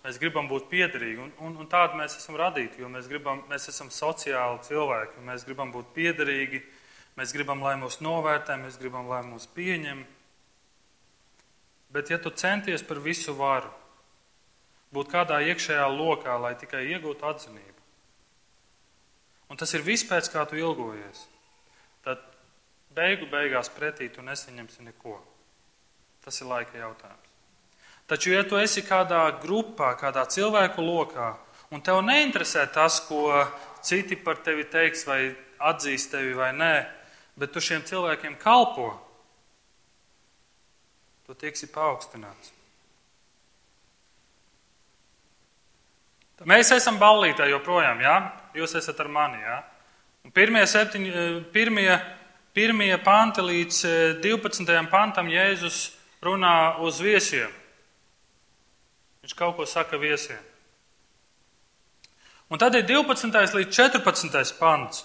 Mēs 0.00 0.16
gribam 0.18 0.48
būt 0.48 0.70
piederīgi, 0.70 1.20
un, 1.20 1.32
un, 1.44 1.56
un 1.60 1.68
tādi 1.68 1.98
mēs 2.00 2.16
esam 2.16 2.38
radīti, 2.40 2.80
jo 2.80 2.88
mēs, 2.88 3.08
gribam, 3.10 3.42
mēs 3.50 3.68
esam 3.68 3.90
sociāli 3.92 4.62
cilvēki, 4.64 5.20
mēs 5.26 5.44
gribam 5.44 5.72
būt 5.74 5.90
piederīgi, 5.96 6.62
mēs 7.20 7.34
gribam, 7.36 7.60
lai 7.62 7.74
mūs 7.78 8.00
novērtē, 8.00 8.56
mēs 8.62 8.78
gribam, 8.80 9.10
lai 9.12 9.20
mūs 9.28 9.44
pieņem. 9.54 10.00
Bet, 11.92 12.10
ja 12.10 12.16
tu 12.22 12.32
centies 12.32 12.86
par 12.86 13.02
visu 13.04 13.34
varu, 13.36 13.68
būt 14.94 15.12
kādā 15.12 15.42
iekšējā 15.50 15.84
lokā, 15.92 16.38
lai 16.40 16.54
tikai 16.58 16.86
iegūtu 16.94 17.28
atzinību, 17.28 17.84
un 19.52 19.60
tas 19.60 19.76
ir 19.76 19.84
viss 19.84 20.08
pēc 20.08 20.32
kā 20.32 20.46
tu 20.48 20.58
ilgojies, 20.58 21.26
beigu 22.94 23.28
beigās 23.30 23.70
pretī 23.72 24.10
tu 24.12 24.22
nesaņemsi 24.22 24.86
neko. 24.90 25.18
Tas 26.24 26.40
ir 26.42 26.50
laika 26.50 26.76
jautājums. 26.78 27.28
Taču, 28.10 28.32
ja 28.34 28.42
tu 28.42 28.58
esi 28.58 28.82
kādā 28.82 29.22
grupā, 29.40 29.92
kādā 29.98 30.24
cilvēku 30.26 30.82
lokā, 30.82 31.36
un 31.70 31.82
tev 31.82 32.00
neinteresē 32.02 32.66
tas, 32.74 32.98
ko 33.06 33.30
citi 33.86 34.18
par 34.18 34.40
tevi 34.42 34.66
teiks, 34.66 35.06
vai 35.06 35.30
atzīst 35.70 36.10
tevi 36.16 36.34
vai 36.34 36.50
nē, 36.56 36.74
bet 37.38 37.54
tu 37.54 37.62
šiem 37.62 37.84
cilvēkiem 37.86 38.34
kalpo, 38.40 38.90
tu 41.28 41.36
tiksi 41.38 41.70
paaugstināts. 41.70 42.56
Mēs 46.48 46.70
esam 46.72 46.96
ballītē 46.96 47.50
joprojām, 47.50 48.00
jā? 48.00 48.14
Jūs 48.56 48.74
esat 48.80 49.00
ar 49.04 49.10
mani, 49.12 49.42
jā? 49.44 49.58
Un 50.24 50.32
pirmie, 50.32 50.62
septiņi, 50.66 51.10
pirmie, 51.52 51.90
pirmie 52.54 52.96
panti 53.04 53.42
līdz 53.44 53.78
12. 54.22 54.68
Eh, 54.74 54.90
pantam 54.90 55.28
Jēzus 55.30 55.90
runā 56.22 56.80
uz 56.80 57.00
viesiem. 57.00 57.50
Viņš 59.22 59.36
kaut 59.36 59.56
ko 59.56 59.66
saka 59.66 59.98
viesiem. 60.00 60.40
Un 62.50 62.58
tad 62.58 62.74
ir 62.74 62.82
12. 62.82 63.54
līdz 63.54 63.70
14. 63.70 64.58
pants. 64.58 65.04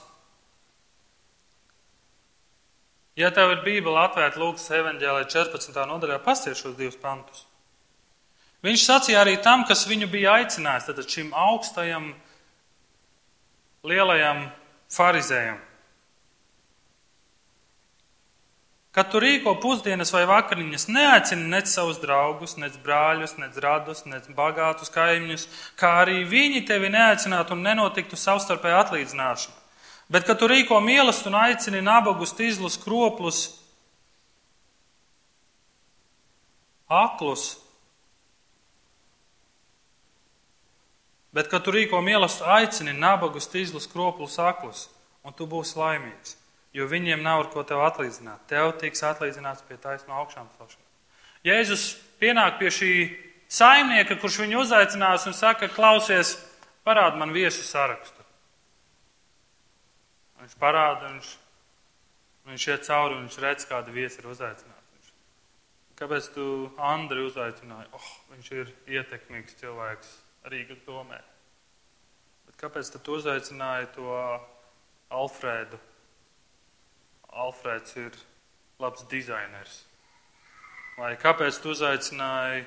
Ja 3.15 3.29
tev 3.31 3.53
ir 3.53 3.61
Bībele 3.63 4.01
atvērta 4.01 4.39
Lūkas 4.41 4.65
evanģēlē 4.75 5.27
14. 5.31 5.85
nodaļā, 5.87 6.17
pasties 6.23 6.59
šos 6.59 6.75
divus 6.75 6.97
pantus. 6.99 7.45
Viņš 8.65 8.81
sacīja 8.81 9.21
arī 9.21 9.37
tam, 9.43 9.63
kas 9.63 9.85
viņu 9.87 10.09
bija 10.11 10.33
aicinājis, 10.41 10.87
tad 10.89 10.99
šim 11.07 11.29
augstajam, 11.37 12.09
lielajam 13.85 14.49
farizējam. 14.91 15.61
Kad 18.95 19.09
tu 19.11 19.19
rīko 19.19 19.57
pusdienas 19.59 20.13
vai 20.15 20.21
vakariņas, 20.23 20.85
neaicini 20.87 21.49
nec 21.51 21.67
savus 21.67 21.97
draugus, 21.99 22.53
nec 22.55 22.77
brāļus, 22.79 23.33
nec 23.41 23.57
radus, 23.59 24.05
nec 24.07 24.29
bagātus 24.37 24.93
kaimiņus, 24.93 25.43
kā 25.75 25.89
arī 26.05 26.21
viņi 26.31 26.61
tevi 26.69 26.87
neaicinātu 26.93 27.57
un 27.57 27.65
nenotiktu 27.65 28.15
savstarpēji 28.15 28.77
atlīdzināšana. 28.77 29.57
Bet, 30.07 30.23
kad 30.23 30.39
tu 30.39 30.47
rīko 30.47 30.79
mīlestību 30.79 31.33
un 31.33 31.35
aicini 31.41 31.81
nabagus, 31.83 32.31
tīzlus, 32.37 32.79
kroplus, 32.79 33.41
aklus, 36.87 37.45
bet, 41.35 41.51
kad 41.51 41.67
tu 41.67 41.75
rīko 41.75 41.99
mīlestību, 41.99 42.47
aicini 42.61 42.95
nabagus, 42.95 43.51
tīzlus, 43.51 43.91
kroplus, 43.91 44.39
aklus, 44.39 44.87
un 45.27 45.35
tu 45.35 45.51
būsi 45.51 45.75
laimīgs 45.83 46.37
jo 46.75 46.87
viņiem 46.91 47.23
nav 47.23 47.45
ar 47.45 47.51
ko 47.53 47.63
tev 47.67 47.83
atlīdzināt. 47.85 48.43
Tev 48.51 48.73
tiks 48.81 49.03
atlīdzināts 49.07 49.63
pie 49.67 49.77
taisno 49.79 50.17
augšām 50.19 50.49
celšanas. 50.57 50.91
Jēzus 51.45 51.85
pienāk 52.19 52.59
pie 52.59 52.71
šī 52.73 52.91
saimnieka, 53.47 54.17
kurš 54.19 54.41
viņu 54.43 54.63
uzaicinās 54.65 55.27
un 55.29 55.37
saka, 55.37 55.69
klausies, 55.71 56.35
parādi 56.87 57.21
man 57.21 57.31
viesu 57.35 57.63
sarakstu. 57.63 58.25
Viņš 60.41 60.57
parāda, 60.61 61.13
viņš, 61.13 61.29
viņš 62.49 62.67
iet 62.73 62.89
cauri 62.89 63.15
un 63.15 63.27
viņš 63.27 63.37
redz, 63.45 63.69
kāda 63.69 63.93
viesa 63.93 64.19
ir 64.21 64.33
uzaicināta. 64.33 64.81
Kāpēc 65.95 66.25
tu 66.35 66.45
Andri 66.83 67.23
uzaicināji? 67.23 67.87
Oh, 67.95 68.07
viņš 68.33 68.47
ir 68.51 68.71
ietekmīgs 68.97 69.55
cilvēks 69.61 70.09
Rīgas 70.51 70.81
domē. 70.83 71.21
Bet 72.49 72.57
kāpēc 72.59 72.89
tu 72.91 73.15
uzaicināji 73.15 73.93
to 73.95 74.17
Alfrēdu 75.15 75.79
Alfrēds 77.35 77.97
ir 77.99 78.15
labs 78.79 79.03
dizainers. 79.11 79.81
Vai 80.95 81.15
kāpēc 81.19 81.57
tu 81.59 81.73
uzaicināji 81.73 82.63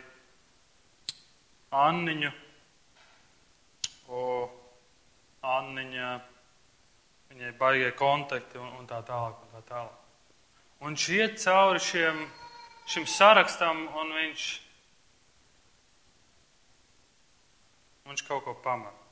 Anniņu? 1.73 2.31
O, 4.09 4.21
Anniņa, 5.45 6.11
viņai 7.33 7.55
baigie 7.61 7.91
kontakti 7.97 8.61
un, 8.61 8.69
un 8.81 8.89
tā 8.89 9.01
tālāk. 9.09 9.41
Un 9.45 9.57
tā 9.57 9.65
tālāk. 9.73 10.05
Un 10.85 10.95
iet 10.95 11.41
cauri 11.43 11.81
šiem, 11.83 12.23
šim 12.89 13.09
sarakstam 13.11 13.87
un 13.99 14.13
viņš, 14.15 14.47
viņš 18.07 18.25
kaut 18.29 18.45
ko 18.45 18.55
pamana. 18.65 19.08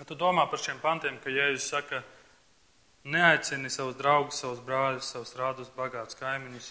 Kad 0.00 0.08
tu 0.08 0.16
domā 0.16 0.46
par 0.48 0.56
šiem 0.56 0.78
pantiem, 0.80 1.18
ka 1.20 1.28
Jēzus 1.28 1.66
saka, 1.74 1.98
neaicini 3.04 3.68
savus 3.68 3.98
draugus, 3.98 4.38
savus 4.40 4.62
brāļus, 4.64 5.10
savus 5.12 5.34
rādus, 5.36 5.68
bagātus 5.76 6.16
kaimiņus, 6.16 6.68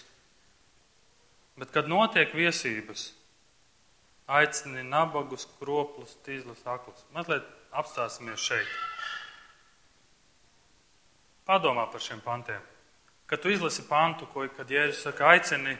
bet 1.62 1.70
kad 1.70 1.86
notiek 1.86 2.34
viesības, 2.34 3.04
aicini 4.26 4.82
nabagus, 4.82 5.46
kroplus, 5.60 6.16
tīzlus, 6.26 6.64
aklus. 6.66 7.04
Mazliet 7.14 7.46
apstāsimies 7.70 8.42
šeit. 8.42 8.74
Padomā 11.46 11.86
par 11.94 12.02
šiem 12.02 12.18
pantiem. 12.26 12.66
Kad 13.30 13.44
tu 13.46 13.54
izlasi 13.54 13.86
pantu, 13.86 14.26
ko, 14.34 14.48
kad 14.58 14.74
Jēzus 14.74 15.04
saka, 15.06 15.30
aicini 15.36 15.76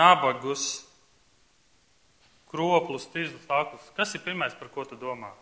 nabagus, 0.00 0.86
kroplus, 2.48 3.04
tīzlus, 3.12 3.44
aklus, 3.52 3.92
kas 4.00 4.16
ir 4.16 4.24
pirmais, 4.24 4.56
par 4.56 4.72
ko 4.72 4.88
tu 4.88 4.96
domā? 4.96 5.34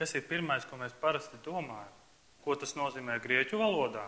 Kas 0.00 0.14
ir 0.16 0.24
pirmais, 0.24 0.64
ko 0.64 0.78
mēs 0.80 0.94
parasti 0.96 1.36
domājam? 1.44 1.92
Ko 2.40 2.54
tas 2.56 2.72
nozīmē 2.72 3.18
grieķu 3.20 3.58
valodā? 3.60 4.06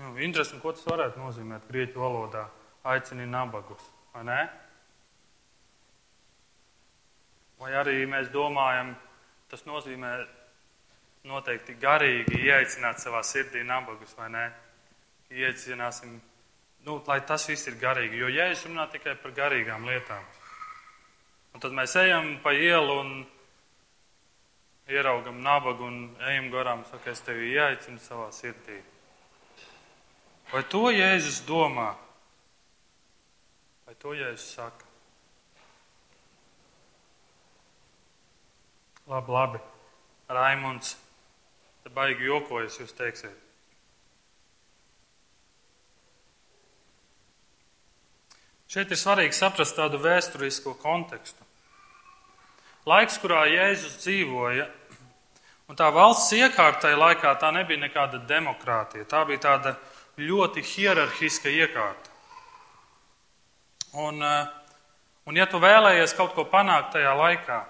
Nu, 0.00 0.14
Interesanti, 0.16 0.62
ko 0.62 0.72
tas 0.72 0.86
varētu 0.88 1.20
nozīmēt 1.20 1.66
grieķu 1.68 2.00
valodā. 2.00 2.46
Aicini 2.88 3.26
nabagus, 3.28 3.82
vai 4.14 4.22
ne? 4.24 4.38
Vai 7.60 7.74
arī 7.76 7.98
mēs 8.08 8.30
domājam, 8.32 8.94
tas 9.52 9.66
nozīmē 9.68 10.14
noteikti 11.28 11.76
garīgi 11.82 12.40
ieaicināt 12.46 13.02
savā 13.02 13.20
sirdī 13.20 13.60
nabagus, 13.68 14.14
vai 14.16 14.30
ne? 14.32 14.46
Ieaicināsim, 15.28 16.14
nu, 16.88 16.96
lai 17.04 17.18
tas 17.28 17.44
viss 17.52 17.68
ir 17.68 17.76
garīgi, 17.82 18.16
jo 18.22 18.32
Jēzus 18.32 18.64
runā 18.70 18.88
tikai 18.94 19.12
par 19.20 19.36
garīgām 19.36 19.84
lietām. 19.84 20.24
Un 21.52 21.60
tad 21.60 21.76
mēs 21.76 21.98
ejam 22.00 22.38
pa 22.40 22.54
ielu 22.56 22.96
un 23.02 23.12
ieraugam 24.90 25.40
nabagu 25.42 25.86
un 25.86 25.98
ejam 26.28 26.50
garām, 26.52 26.84
saka, 26.90 27.10
es 27.10 27.22
tevi 27.24 27.52
ieaicinu 27.54 28.00
savā 28.02 28.28
sirdī. 28.34 28.80
Vai 30.50 30.62
to 30.66 30.88
Jēzus 30.90 31.44
domā? 31.46 31.92
Vai 33.86 33.94
to 34.02 34.14
Jēzus 34.18 34.54
saka? 34.56 34.88
Labi, 39.10 39.32
labi. 39.34 39.60
Raimunds, 40.30 40.96
te 41.82 41.90
baigi 41.94 42.26
jokojas, 42.28 42.78
jūs 42.78 42.94
teiksiet. 42.98 43.46
Šeit 48.70 48.92
ir 48.94 48.98
svarīgi 48.98 49.34
saprast 49.34 49.74
tādu 49.74 49.98
vēsturisko 49.98 50.76
kontekstu. 50.78 51.42
Laiks, 52.86 53.18
kurā 53.18 53.42
Jēzus 53.50 53.96
dzīvoja, 54.04 54.68
Un 55.70 55.76
tā 55.78 55.86
valsts 55.94 56.32
iekārtai 56.34 56.96
laikā 56.98 57.30
tā 57.38 57.52
nebija 57.54 57.78
nekāda 57.78 58.18
demokrātija. 58.26 59.04
Tā 59.06 59.20
bija 59.28 59.38
tāda 59.44 59.76
ļoti 60.18 60.64
hierarhiska 60.66 61.46
iekārta. 61.46 62.10
Un, 64.02 64.18
eh, 64.22 64.48
un 65.26 65.36
ja 65.38 65.46
tu 65.46 65.60
vēlējies 65.62 66.16
kaut 66.16 66.34
ko 66.34 66.42
panākt 66.44 66.90
tajā 66.96 67.12
laikā, 67.14 67.60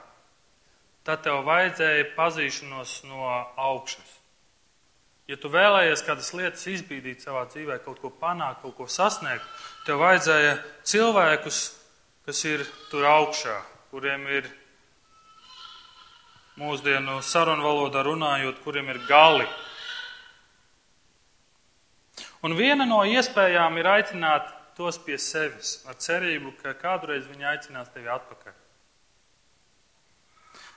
tad 1.05 1.23
tev 1.27 1.45
vajadzēja 1.45 2.07
pazīšanos 2.17 2.95
no 3.05 3.29
augšas. 3.57 4.17
Ja 5.29 5.37
tu 5.37 5.51
vēlējies 5.53 6.05
kādas 6.07 6.33
lietas 6.33 6.65
izbīdīt 6.73 7.21
savā 7.21 7.45
dzīvē, 7.53 7.83
kaut 7.85 8.01
ko 8.01 8.09
panākt, 8.11 8.63
kaut 8.63 8.79
ko 8.79 8.87
sasniegt, 8.89 9.45
tev 9.85 10.01
vajadzēja 10.01 10.57
cilvēkus, 10.89 11.61
kas 12.25 12.45
ir 12.45 12.65
tur 12.91 13.05
augšā, 13.05 13.61
kuriem 13.93 14.27
ir 14.27 14.49
mūsdienu 16.61 17.21
sarunu 17.25 17.65
valodā 17.65 18.05
runājot, 18.05 18.61
kuriem 18.65 18.91
ir 18.93 19.01
gali. 19.09 19.47
Un 22.45 22.57
viena 22.57 22.87
no 22.89 23.03
iespējām 23.05 23.77
ir 23.81 23.89
aicināt 23.89 24.49
tos 24.77 24.99
pie 25.05 25.19
sevis 25.21 25.81
ar 25.89 25.99
cerību, 26.01 26.55
ka 26.63 26.73
kādreiz 26.79 27.27
viņi 27.29 27.49
aicinās 27.53 27.93
tevi 27.93 28.09
atpakaļ. 28.13 28.57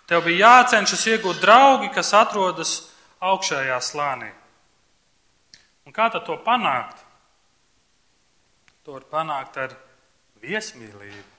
Tev 0.07 0.25
bija 0.25 0.49
jācenšas 0.49 1.05
iegūt 1.13 1.39
draugi, 1.39 1.87
kas 1.95 2.11
atrodas 2.17 2.73
augšējā 3.23 3.79
slānī. 3.79 4.31
Un 5.87 5.95
kā 5.95 6.09
to 6.11 6.35
panākt? 6.43 6.99
To 8.83 8.97
var 8.97 9.07
panākt 9.07 9.57
ar 9.63 9.75
viesmīlību. 10.43 11.29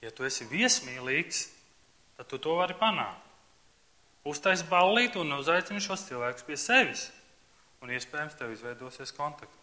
Ja 0.00 0.12
tu 0.16 0.24
esi 0.24 0.46
viesmīlīgs, 0.48 1.42
tad 2.20 2.28
tu 2.28 2.36
to 2.36 2.52
vari 2.58 2.76
panākt. 2.76 3.28
Uztais 4.28 4.60
ballīt 4.68 5.14
un 5.16 5.32
uzaicini 5.38 5.80
šos 5.80 6.04
cilvēkus 6.10 6.44
pie 6.44 6.58
sevis. 6.60 7.06
Un 7.80 7.88
iespējams 7.96 8.36
tev 8.36 8.52
izveidosies 8.52 9.14
kontakti. 9.16 9.56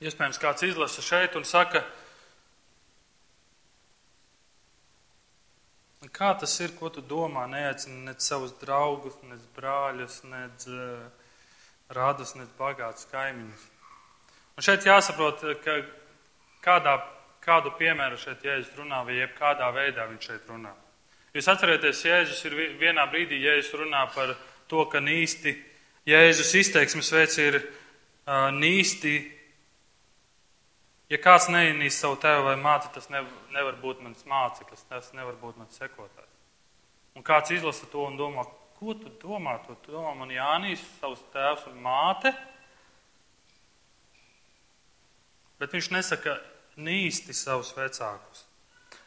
Iespējams, 0.00 0.40
kāds 0.40 0.64
izlasa 0.64 1.04
šeit 1.04 1.36
un 1.36 1.44
saka, 1.44 1.84
kā 6.14 6.32
tas 6.40 6.54
ir, 6.64 6.72
ko 6.78 6.88
tu 6.92 7.04
domā, 7.04 7.44
neaicini 7.50 8.06
nec 8.08 8.24
savus 8.24 8.56
draugus, 8.60 9.16
nec 9.28 9.44
brāļus, 9.56 10.22
uh, 10.24 11.28
radus, 11.92 12.34
nec 12.40 12.48
bagātus 12.56 13.08
kaimiņus. 13.12 13.68
Un 14.56 14.64
šeit 14.64 14.88
jāsaprot, 14.88 15.44
ka 15.64 15.80
kādā, 16.64 16.96
kādu 17.44 17.74
piemēru 17.78 18.18
šeit 18.20 18.42
Jēzus 18.44 18.74
runā, 18.78 19.02
vai 19.06 19.20
jebkādā 19.20 19.68
veidā 19.74 20.08
viņš 20.10 20.28
šeit 20.30 20.50
runā. 20.50 20.72
Jūs 21.34 21.50
atcerieties, 21.50 22.02
Jēzus 22.06 22.42
ir 22.48 22.58
vienā 22.80 23.06
brīdī, 23.10 23.42
Jēzus 23.44 23.78
runā 23.84 24.04
par 24.14 24.34
to, 24.70 24.84
ka 24.90 25.02
nīsti, 25.02 25.54
Jēzus 26.08 26.52
izteiksmes 26.60 27.12
veids 27.14 27.38
ir 27.42 27.60
uh, 27.60 28.50
nīsti 28.54 29.16
Ja 31.12 31.18
kāds 31.20 31.50
neienīst 31.52 32.00
savu 32.00 32.16
tēvu 32.18 32.46
vai 32.48 32.54
māti, 32.58 32.88
tas 32.94 33.10
nevar, 33.12 33.32
nevar 33.52 33.76
būt 33.82 34.00
mans 34.02 34.24
māceklis, 34.28 34.86
tas 34.88 35.10
nevar 35.14 35.36
būt 35.40 35.58
mans 35.60 35.76
sekotājs. 35.76 36.30
Un 37.14 37.22
kāds 37.26 37.52
izlasa 37.54 37.86
to 37.92 38.06
un 38.08 38.16
domā, 38.18 38.46
ko 38.78 38.96
tu 38.98 39.12
domā? 39.20 39.58
Tu 39.66 39.76
domā, 39.86 40.14
man 40.18 40.32
jānīst 40.32 40.88
savus 41.02 41.20
tēvs 41.34 41.68
un 41.70 41.76
māte. 41.84 42.32
Bet 45.60 45.76
viņš 45.76 45.92
nesaka 45.94 46.38
nīsti 46.76 47.34
savus 47.36 47.74
vecākus. 47.76 48.46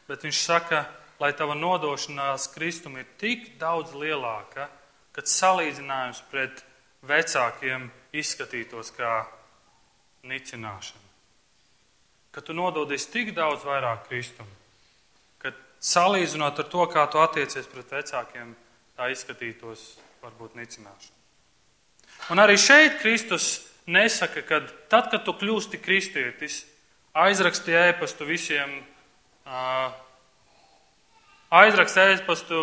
Bet 0.08 0.24
viņš 0.24 0.44
saka, 0.44 0.84
lai 1.20 1.32
tava 1.36 1.56
nodošanās 1.58 2.48
Kristum 2.54 2.96
ir 2.96 3.08
tik 3.20 3.58
daudz 3.60 3.92
lielāka, 3.96 4.68
ka 5.12 5.24
salīdzinājums 5.24 6.22
pret 6.30 6.64
vecākiem 7.08 7.90
izskatītos 8.16 8.94
kā 8.96 9.20
nicināšana 10.24 11.08
ka 12.38 12.40
tu 12.40 12.54
nododies 12.54 13.08
tik 13.10 13.32
daudz 13.34 13.64
vairāk 13.66 14.04
Kristum, 14.06 14.46
ka 15.42 15.50
salīdzinot 15.82 16.60
ar 16.62 16.66
to, 16.70 16.84
kā 16.86 17.02
tu 17.10 17.18
attiecies 17.18 17.66
pret 17.66 17.94
vecākiem, 17.96 18.52
tā 18.94 19.08
izskatītos 19.10 19.96
varbūt 20.22 20.54
nicināšana. 20.54 21.16
Un 22.30 22.38
arī 22.38 22.54
šeit 22.54 23.00
Kristus 23.02 23.66
nesaka, 23.90 24.44
ka 24.46 24.60
tad, 24.86 25.08
kad 25.10 25.24
tu 25.26 25.34
kļūsti 25.34 25.80
kristietis, 25.82 26.60
aizraksti 27.18 27.74
ēpastu 27.74 28.26
visiem, 28.28 28.78
aizraksti 31.50 32.04
ēpastu 32.14 32.60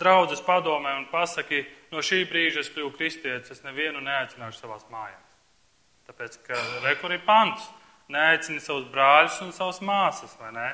draudzes 0.00 0.42
padomē 0.44 0.94
un 0.98 1.08
pasaki, 1.10 1.64
no 1.92 2.02
šī 2.04 2.22
brīža 2.30 2.62
es 2.64 2.70
kļuvu 2.72 2.94
kristietis, 2.96 3.52
es 3.56 3.64
nevienu 3.66 4.02
neaicināšu 4.04 4.62
savās 4.62 4.86
mājās. 4.92 5.26
Tāpēc, 6.10 6.38
ka 6.46 6.60
rekur 6.86 7.14
ir 7.14 7.24
pants 7.26 7.66
neaicini 8.10 8.62
savus 8.62 8.88
brāļus 8.90 9.40
un 9.44 9.52
savus 9.54 9.82
māsas, 9.84 10.32
vai 10.40 10.52
ne? 10.54 10.68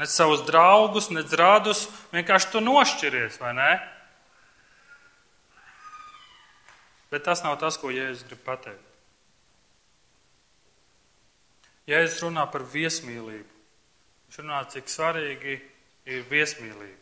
Ne 0.00 0.06
savus 0.08 0.46
draugus, 0.46 1.10
ne 1.12 1.24
radus, 1.36 1.84
vienkārši 2.14 2.52
tu 2.54 2.62
nošķiries, 2.64 3.40
vai 3.42 3.52
ne? 3.58 3.72
Bet 7.10 7.26
tas 7.26 7.42
nav 7.44 7.58
tas, 7.60 7.76
ko 7.76 7.90
Jēzus 7.92 8.24
grib 8.30 8.40
pateikt. 8.46 8.89
Jēzus 11.90 12.22
runā 12.22 12.44
par 12.52 12.62
viesmīlību. 12.70 13.56
Viņš 14.28 14.40
runā, 14.44 14.60
cik 14.70 14.90
svarīgi 14.90 15.56
ir 16.06 16.26
viesmīlība. 16.30 16.98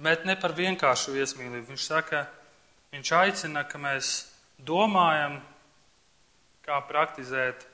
Bet 0.00 0.24
ne 0.28 0.36
par 0.38 0.54
vienkāršu 0.56 1.16
viesmīlību. 1.16 1.66
Viņš 1.72 1.86
saka, 1.90 2.22
viņš 2.94 3.12
aicina, 3.18 3.64
ka 3.68 3.80
mēs 3.82 4.12
domājam 4.62 5.40
kā 6.64 6.78
praktizēt 6.86 7.66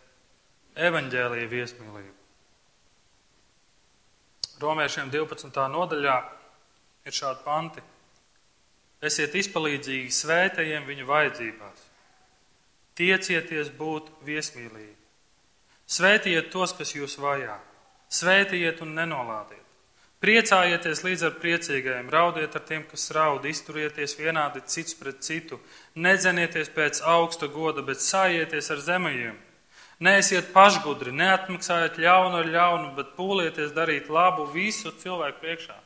evaņģēlīju 0.88 1.52
viesmīlību. 1.52 2.14
Romiešiem 4.60 5.12
12. 5.12 5.52
nodaļā 5.68 6.16
ir 7.04 7.14
šādi 7.14 7.44
panti. 7.44 7.82
Esiet 9.04 9.34
izpalīdzīgi 9.36 10.14
svētajiem 10.16 10.86
viņu 10.88 11.08
vajadzībās. 11.08 11.82
Tiecieties 12.96 13.68
būt 13.76 14.08
viesmīlīgi. 14.24 15.05
Svētiet 15.86 16.50
tos, 16.50 16.72
kas 16.74 16.94
jūs 16.96 17.14
vajā. 17.22 17.60
Svētiet 18.10 18.82
un 18.82 18.96
nenolādiet. 18.98 19.62
Priecājieties 20.22 21.02
līdz 21.04 21.22
ar 21.28 21.34
priecīgajiem, 21.38 22.08
raudiet 22.10 22.54
ar 22.56 22.62
tiem, 22.66 22.82
kas 22.88 23.10
raud, 23.14 23.44
izturieties 23.46 24.16
vienādi 24.18 24.62
cits 24.66 24.96
pret 24.98 25.20
citu, 25.22 25.60
nedzenieties 25.94 26.72
pēc 26.74 27.02
augsta 27.06 27.46
goda, 27.52 27.84
bet 27.86 28.02
sājieties 28.02 28.70
ar 28.74 28.80
zemajiem. 28.82 29.36
Neesiet 30.02 30.50
pašgudri, 30.52 31.12
neatmaksājiet 31.14 32.00
ļaunu 32.02 32.40
ar 32.40 32.48
ļaunu, 32.52 32.94
bet 32.96 33.14
pūlieties 33.16 33.76
darīt 33.76 34.10
labu 34.12 34.48
visu 34.52 34.90
cilvēku 35.02 35.44
priekšā. 35.44 35.76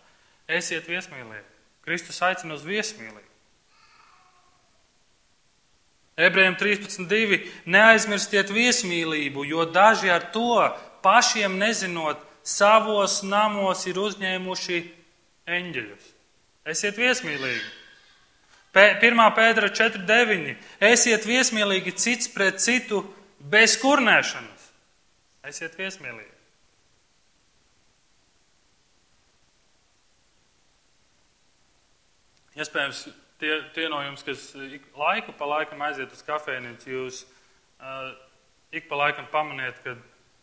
Esiet 0.51 0.89
viesmīlīgi. 0.89 1.47
Kristus 1.85 2.23
aicina 2.25 2.57
uz 2.57 2.65
viesmīlību. 2.67 3.30
Ebrejiem 6.21 6.57
13.2. 6.61 7.41
Neaizmirstiet 7.71 8.53
viesmīlību, 8.53 9.47
jo 9.49 9.65
daži 9.73 10.11
ar 10.13 10.27
to 10.35 10.61
pašiem 11.05 11.57
nezinot, 11.61 12.21
savos 12.45 13.21
namos 13.25 13.87
ir 13.89 14.01
uzņēmuši 14.01 14.81
eņģeļus. 15.49 16.09
Esiet 16.71 16.99
viesmīlīgi. 17.01 17.69
1. 18.77 19.23
pēdra 19.35 19.71
4.9. 19.75 20.53
Esiet 20.91 21.25
viesmīlīgi 21.27 21.95
cits 21.99 22.31
pret 22.31 22.61
citu 22.63 23.03
bez 23.41 23.79
kurnēšanas. 23.83 24.69
Esiet 25.51 25.75
viesmīlīgi. 25.81 26.37
Iespējams, 32.61 33.07
tie, 33.41 33.57
tie 33.75 33.89
no 33.93 34.01
jums, 34.05 34.25
kas 34.27 34.51
laiku 34.99 35.35
pa 35.37 35.49
laikam 35.49 35.83
aiziet 35.87 36.13
uz 36.15 36.23
kafejnīcu, 36.27 36.91
jūs 36.95 37.25
uh, 37.25 38.13
ik 38.73 38.89
pa 38.89 39.01
laikam 39.01 39.29
pamaniet, 39.33 39.81
ka 39.85 39.97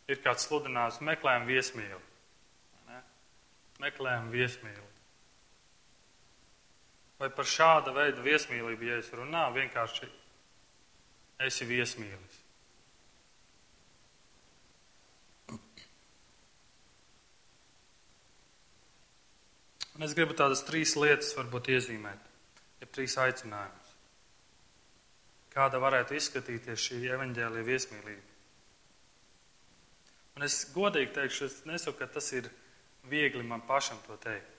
ir 0.08 0.22
kāds 0.24 0.48
sludinājums, 0.48 1.02
meklējam 1.06 1.48
viesmīli. 1.48 2.02
Ne? 2.90 3.02
Meklējam 3.84 4.32
viesmīli. 4.34 4.86
Vai 7.18 7.30
par 7.34 7.50
šāda 7.50 7.94
veida 7.96 8.22
viesmīlību, 8.22 8.92
ja 8.92 9.00
es 9.02 9.10
runāju, 9.16 9.56
vienkārši 9.58 10.10
esi 11.48 11.66
viesmīlis. 11.70 12.44
Un 19.98 20.06
es 20.06 20.14
gribu 20.14 20.36
tādas 20.38 20.62
trīs 20.62 20.94
lietas 20.94 21.32
varbūt 21.34 21.72
iezīmēt, 21.74 22.27
ja 22.82 22.88
trīs 22.92 23.18
aicinājumus. 23.22 23.94
Kāda 25.54 25.80
varētu 25.82 26.18
izskatīties 26.18 26.84
šī 26.90 27.02
evaņģēlīja 27.16 27.66
viesmīlība? 27.66 28.26
Un 30.38 30.46
es 30.46 30.60
godīgi 30.70 31.16
teikšu, 31.16 31.48
es 31.50 31.56
nesaku, 31.66 31.98
ka 31.98 32.08
tas 32.14 32.28
ir 32.38 32.50
viegli 33.10 33.42
man 33.42 33.64
pašam 33.66 33.98
to 34.06 34.20
teikt. 34.22 34.54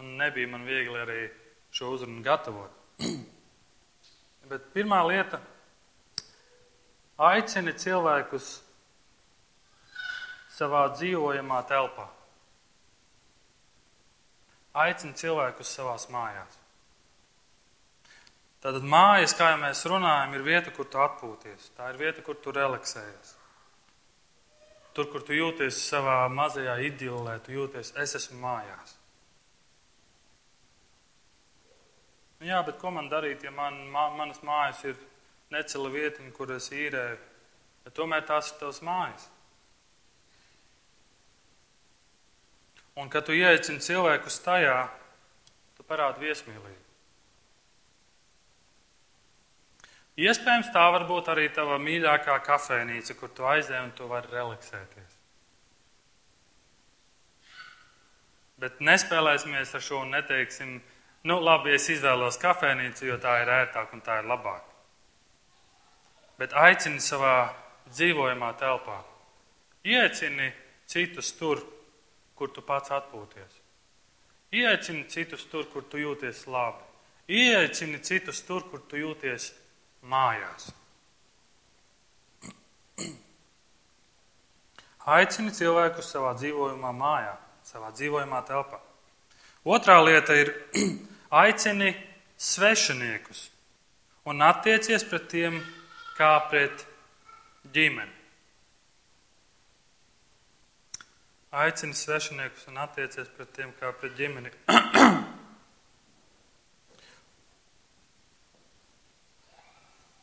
Un 0.00 0.14
nebija 0.16 0.48
man 0.48 0.64
viegli 0.64 0.96
arī 0.96 1.18
šo 1.76 1.90
uzrunu 1.92 2.22
gatavot. 2.24 2.72
Bet 4.50 4.70
pirmā 4.72 5.02
lieta- 5.04 5.42
aicini 7.32 7.74
cilvēkus 7.76 8.48
savā 10.56 10.86
dzīvojamā 10.96 11.60
telpā. 11.68 12.08
Aicini 14.72 15.12
cilvēkus 15.18 15.74
savās 15.76 16.08
mājās. 16.12 16.58
Tātad 18.62 18.84
mājas, 18.86 19.34
kā 19.34 19.50
jau 19.50 19.58
mēs 19.60 19.82
runājam, 19.90 20.36
ir 20.38 20.44
vieta, 20.46 20.70
kur 20.72 20.86
tu 20.88 21.00
atpūties. 21.02 21.72
Tā 21.76 21.90
ir 21.90 21.98
vieta, 21.98 22.22
kur 22.22 22.38
tu 22.38 22.54
relaksējies. 22.54 23.34
Tur, 24.94 25.08
kur 25.10 25.24
tu 25.26 25.34
jūties 25.34 25.80
savā 25.88 26.20
mazajā 26.30 26.76
idilē, 26.86 27.38
tu 27.42 27.56
jūties, 27.56 27.94
es 27.98 28.14
esmu 28.20 28.38
mājās. 28.44 28.94
Nu, 32.38 32.46
jā, 32.50 32.60
bet 32.66 32.78
ko 32.78 32.92
man 32.94 33.10
darīt, 33.10 33.42
ja 33.46 33.50
man, 33.54 33.80
man, 33.90 34.16
manas 34.20 34.40
mājas 34.46 34.84
ir 34.86 34.96
necela 35.54 35.90
vietiņa, 35.92 36.32
kur 36.36 36.54
es 36.54 36.70
īrēju? 36.74 37.18
Bet 37.82 37.96
tomēr 37.98 38.24
tās 38.28 38.52
ir 38.52 38.60
tavas 38.60 38.80
mājas. 38.84 39.28
Un, 42.96 43.08
kad 43.08 43.24
tu 43.24 43.34
ieeicini 43.36 43.80
cilvēkus 43.80 44.40
tajā, 44.44 44.76
tu 45.76 45.86
parādi 45.88 46.26
viesmīlību. 46.26 46.80
Iespējams, 50.22 50.68
tā 50.74 50.84
var 50.92 51.06
būt 51.08 51.30
arī 51.32 51.46
tava 51.56 51.78
mīļākā 51.80 52.36
kafejnīca, 52.44 53.16
kur 53.16 53.32
tu 53.32 53.48
aizej 53.48 53.80
un 53.80 53.94
tu 53.96 54.08
vari 54.10 54.28
relaksēties. 54.28 55.18
Bet 58.60 58.82
nespēlēsimies 58.84 59.72
ar 59.74 59.82
šo 59.82 60.02
un 60.04 60.12
neteiksim, 60.12 60.76
Nu, 61.22 61.38
labi, 61.38 61.76
es 61.76 61.86
izvēlos 61.92 62.38
kafejnīcu, 62.42 63.06
jo 63.06 63.16
tā 63.22 63.36
ir 63.44 63.50
ērtāk 63.54 63.92
un 63.94 64.00
tā 64.02 64.18
ir 64.18 64.26
labāk. 64.26 64.64
Bet 66.38 66.54
aicini 66.58 66.98
savā 66.98 67.52
dzīvojamā 67.92 68.48
telpā. 68.58 68.96
Iecini 69.86 70.50
citus 70.90 71.30
tur, 71.38 71.62
kur 72.42 72.50
tu 72.50 72.62
pats 72.66 72.90
atpūties. 72.90 73.58
Ieaicini 74.50 75.04
citus 75.06 75.44
tur, 75.46 75.68
kur 75.70 75.84
tu 75.86 76.00
jūties 76.00 76.40
labi. 76.50 76.82
Ieaicini 77.30 78.00
citus 78.02 78.40
tur, 78.42 78.64
kur 78.66 78.82
tu 78.90 78.98
jūties 78.98 79.52
mājās. 80.10 80.72
Aicini 85.06 85.54
cilvēkus 85.54 86.10
savā 86.10 86.32
dzīvojamā 86.40 86.90
mājā, 86.98 87.36
savā 87.66 87.92
dzīvojamā 87.94 88.42
telpā. 88.50 88.80
Otrā 89.62 90.00
lieta 90.02 90.34
ir 90.34 90.50
aicini 91.44 91.92
svešiniekus 92.42 93.44
un 94.26 94.42
attiecies 94.42 95.06
pret 95.06 95.30
tiem 95.30 95.62
kā 96.18 96.34
pret 96.50 96.86
ģimeni. 97.70 98.21
Aicini 101.52 101.92
svešiniekus 101.92 102.64
un 102.70 102.78
attiecies 102.80 103.28
pret 103.36 103.50
tiem 103.52 103.72
kā 103.76 103.90
pret 104.00 104.14
ģimeni. 104.16 104.48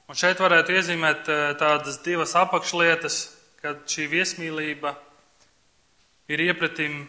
un 0.10 0.18
šeit 0.18 0.42
varētu 0.42 0.74
iezīmēt 0.74 1.30
eh, 1.30 1.54
tādas 1.62 2.00
divas 2.02 2.34
apakšlietas, 2.34 3.20
kad 3.62 3.86
šī 3.86 4.08
viesmīlība 4.16 4.96
ir 6.34 6.40
iepratim 6.48 7.06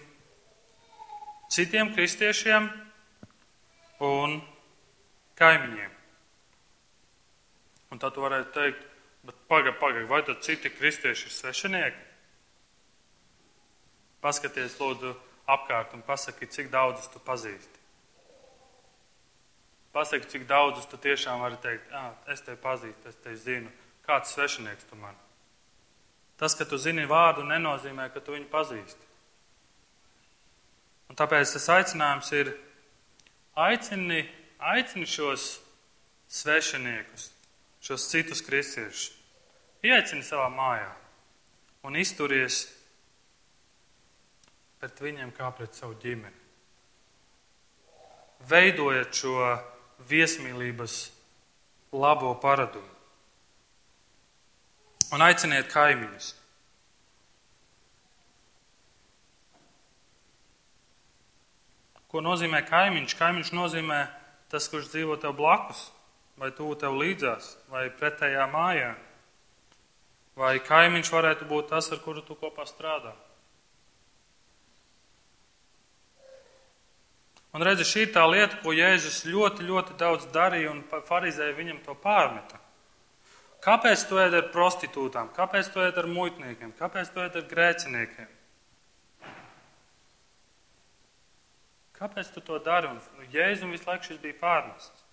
citiem 1.49 1.89
kristiešiem 1.97 2.69
un 4.05 4.37
kaimiņiem. 5.41 5.93
Un 7.89 7.97
tad 8.05 8.13
tu 8.13 8.21
varētu 8.29 8.53
teikt, 8.61 8.85
bet 9.25 9.37
pagaidi, 9.49 9.79
pagaidi, 9.81 10.13
vai 10.13 10.21
tad 10.29 10.45
citi 10.45 10.69
kristieši 10.77 11.25
ir 11.33 11.37
svešinieki? 11.41 12.10
Paskaties, 14.21 14.77
lūdzu, 14.81 15.15
apkārt 15.51 15.95
un 15.97 16.03
pasaki, 16.07 16.47
cik 16.47 16.71
daudzus 16.73 17.09
tu 17.13 17.23
pazīsti. 17.25 17.79
Pasaki, 19.93 20.29
cik 20.31 20.47
daudzus 20.47 20.87
tu 20.87 21.01
tiešām 21.01 21.41
vari 21.43 21.59
teikt, 21.63 21.91
es 22.31 22.45
tevi 22.47 22.61
pazīstu, 22.63 23.11
es 23.11 23.19
tevi 23.25 23.39
zinu. 23.41 23.73
Kāds 24.07 24.35
svešinieks 24.37 24.87
tu 24.91 24.99
man? 24.99 25.17
Tas, 26.39 26.55
ka 26.57 26.65
tu 26.65 26.79
zini 26.79 27.05
vārdu, 27.11 27.43
nenozīmē, 27.45 28.09
ka 28.15 28.23
tu 28.25 28.37
viņu 28.37 28.49
pazīsti. 28.53 29.09
Un 31.11 31.19
tāpēc 31.19 31.57
tas 31.57 31.67
aicinājums 31.75 32.31
ir 32.39 32.53
aicini, 33.59 34.23
aicini 34.63 35.09
šos 35.11 35.57
svešiniekus, 36.31 37.31
šos 37.83 38.07
citus 38.13 38.45
kristiešus. 38.47 39.11
Ieaicini 39.83 40.23
savā 40.23 40.47
mājā 40.53 40.91
un 41.89 41.97
izturies 41.99 42.63
pret 44.81 45.01
viņiem 45.05 45.33
kā 45.37 45.51
pret 45.53 45.77
savu 45.77 45.99
ģimeni. 46.01 46.37
Veidojot 48.49 49.13
šo 49.13 49.35
viesmīlības 50.09 50.95
labo 51.93 52.33
paradumu. 52.41 52.89
Un 55.13 55.25
aiciniet 55.27 55.69
kaimiņus. 55.69 56.31
Ko 62.11 62.23
nozīmē 62.25 62.63
kaimiņš? 62.67 63.15
Kaimiņš 63.19 63.53
nozīmē 63.55 64.01
tas, 64.51 64.67
kurš 64.71 64.89
dzīvo 64.95 65.19
tev 65.21 65.37
blakus, 65.39 65.91
vai 66.41 66.49
tuvu 66.57 66.79
tev 66.81 66.97
līdzās, 66.99 67.53
vai 67.71 67.91
pretējā 68.01 68.49
mājā. 68.51 68.95
Vai 70.41 70.57
kaimiņš 70.65 71.11
varētu 71.13 71.47
būt 71.51 71.69
tas, 71.75 71.91
ar 71.93 72.01
kuru 72.03 72.25
tu 72.25 72.39
kopā 72.39 72.65
strādā. 72.67 73.13
Un 77.51 77.65
redzi, 77.67 77.87
šī 77.87 78.05
tā 78.15 78.23
lieta, 78.31 78.61
ko 78.63 78.71
Jēzus 78.75 79.25
ļoti, 79.27 79.65
ļoti 79.67 79.97
daudz 79.99 80.29
darīja 80.31 80.71
un 80.71 80.85
farizēja 81.09 81.57
viņam 81.57 81.81
to 81.87 81.97
pārmeta. 81.99 82.61
Kāpēc 83.61 84.05
tu 84.09 84.21
ēd 84.23 84.37
ar 84.39 84.47
prostitūtām, 84.55 85.33
kāpēc 85.37 85.73
tu 85.73 85.83
ēd 85.83 85.99
ar 86.01 86.07
muitniekiem, 86.09 86.73
kāpēc 86.79 87.11
tu 87.13 87.21
ēd 87.25 87.41
ar 87.41 87.49
grēciniekiem? 87.51 88.31
Kāpēc 91.99 92.31
tu 92.33 92.41
to 92.41 92.57
dari? 92.65 92.89
Un 92.89 93.27
Jēzum 93.35 93.75
visu 93.75 93.91
laiku 93.91 94.09
šis 94.09 94.23
bija 94.23 94.39
pārmests. 94.41 95.05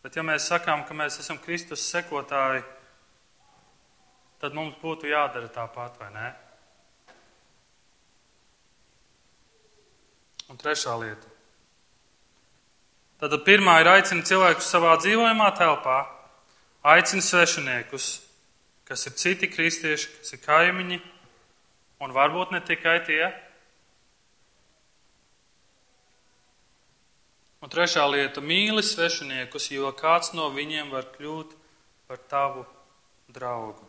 Bet 0.00 0.16
ja 0.16 0.22
mēs 0.24 0.46
sakām, 0.48 0.86
ka 0.88 0.94
mēs 0.96 1.18
esam 1.20 1.36
Kristus 1.42 1.82
sekotāji, 1.90 2.62
tad 4.40 4.54
mums 4.56 4.78
būtu 4.80 5.10
jādara 5.10 5.50
tāpat, 5.52 5.98
vai 6.00 6.12
ne? 6.14 6.28
Un 10.48 10.56
trešā 10.56 10.94
lieta. 11.00 11.34
Tātad 13.18 13.42
pirmā 13.44 13.80
ir 13.82 13.90
aicina 13.90 14.22
cilvēkus 14.24 14.68
savā 14.70 14.94
dzīvojamā 15.02 15.48
telpā, 15.58 15.98
aicina 16.86 17.24
svešiniekus, 17.24 18.06
kas 18.88 19.08
ir 19.10 19.16
citi 19.18 19.48
kristieši, 19.50 20.12
kas 20.20 20.36
ir 20.36 20.42
kaimiņi, 20.44 21.00
un 22.06 22.14
varbūt 22.14 22.54
ne 22.54 22.62
tikai 22.64 23.00
tie. 23.08 23.22
Un 27.58 27.74
trešā 27.74 28.06
lieta- 28.06 28.40
mīli 28.52 28.86
svešiniekus, 28.86 29.70
jo 29.74 29.90
kāds 29.92 30.32
no 30.32 30.48
viņiem 30.54 30.94
var 30.94 31.10
kļūt 31.18 31.56
par 32.06 32.18
tavu 32.30 32.66
draugu. 33.28 33.87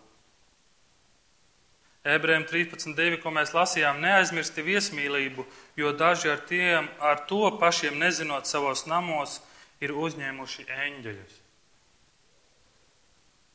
Ebrejiem 2.09 2.45
13.2, 2.49 3.19
ko 3.21 3.31
mēs 3.35 3.51
lasījām, 3.53 3.99
neaizmirsti 4.01 4.63
viesmīlību, 4.65 5.45
jo 5.77 5.91
daži 5.93 6.31
ar, 6.33 6.39
tiem, 6.49 6.87
ar 6.99 7.25
to 7.29 7.51
pašiem 7.61 7.99
nezinot 8.01 8.49
savos 8.49 8.85
namos 8.89 9.39
ir 9.83 9.93
uzņēmuši 9.93 10.65
eņģeļus. 10.73 11.37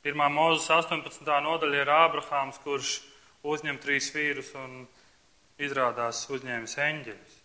Pirmā 0.05 0.29
mūzes 0.29 0.69
18. 0.69 1.25
nodaļa 1.25 1.81
ir 1.81 1.90
Ābrahāms, 1.97 2.61
kurš 2.61 2.99
uzņem 3.45 3.81
trīs 3.81 4.11
vīrus 4.12 4.53
un 4.61 4.85
izrādās 5.57 6.27
uzņēmis 6.29 6.77
eņģeļus. 6.85 7.40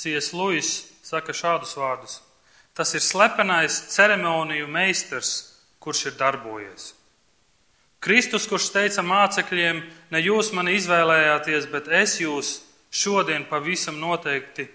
C.S. 0.00 0.32
Lewis 0.32 0.89
saka 1.02 1.34
šādus 1.36 1.76
vārdus: 1.78 2.20
Tas 2.74 2.94
ir 2.94 3.02
slepenais 3.04 3.82
ceremoniju 3.94 4.68
meistars, 4.70 5.34
kurš 5.80 6.06
ir 6.10 6.18
darbojies. 6.20 6.94
Kristus, 8.00 8.46
kurš 8.48 8.70
teica 8.72 9.02
mācekļiem, 9.04 9.82
ne 10.12 10.20
jūs 10.24 10.54
mani 10.56 10.78
izvēlējāties, 10.78 11.66
bet 11.72 11.88
es 11.92 12.16
jūs 12.22 12.54
šodien 12.90 13.44
pavisam 13.50 13.98
noteikti 14.00 14.70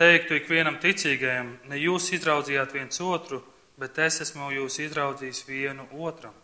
teiktu 0.00 0.38
ikvienam 0.40 0.78
ticīgajam, 0.80 1.52
ne 1.68 1.80
jūs 1.80 2.08
izraudzījāt 2.16 2.72
viens 2.72 3.00
otru, 3.04 3.42
bet 3.76 3.98
es 4.00 4.22
esmu 4.24 4.48
jūs 4.54 4.80
izraudzījis 4.86 5.44
vienu 5.48 5.84
otram. 6.08 6.34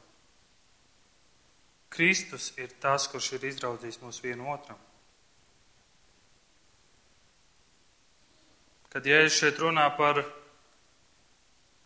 Kristus 1.92 2.52
ir 2.60 2.72
tas, 2.80 3.08
kurš 3.12 3.34
ir 3.36 3.50
izraudzījis 3.52 4.00
mūs 4.04 4.20
vienu 4.24 4.48
otram. 4.52 4.78
Kad 8.92 9.06
Jēzus 9.08 9.38
šeit 9.40 9.60
runā 9.62 9.86
par, 9.96 10.20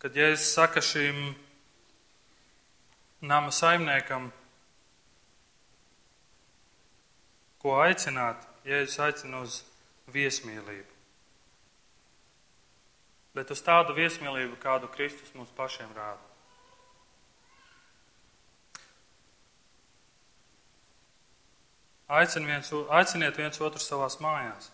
kad 0.02 0.16
Jēzus 0.18 0.48
saka 0.56 0.82
šīm 0.82 1.36
nama 3.22 3.52
saimniekam, 3.54 4.32
ko 7.62 7.78
aicināt, 7.84 8.42
Jēzus 8.66 8.98
aicina 9.06 9.46
uz 9.46 9.60
viesmīlību. 10.10 10.92
Bet 13.38 13.50
uz 13.54 13.60
tādu 13.62 13.94
viesmīlību, 13.94 14.58
kādu 14.58 14.90
Kristus 14.90 15.34
mums 15.38 15.52
pašiem 15.54 15.90
rāda. 15.94 16.22
Aicin 22.06 22.46
viens, 22.46 22.70
aiciniet 22.94 23.38
viens 23.38 23.58
otru 23.60 23.82
savās 23.82 24.18
mājās. 24.22 24.70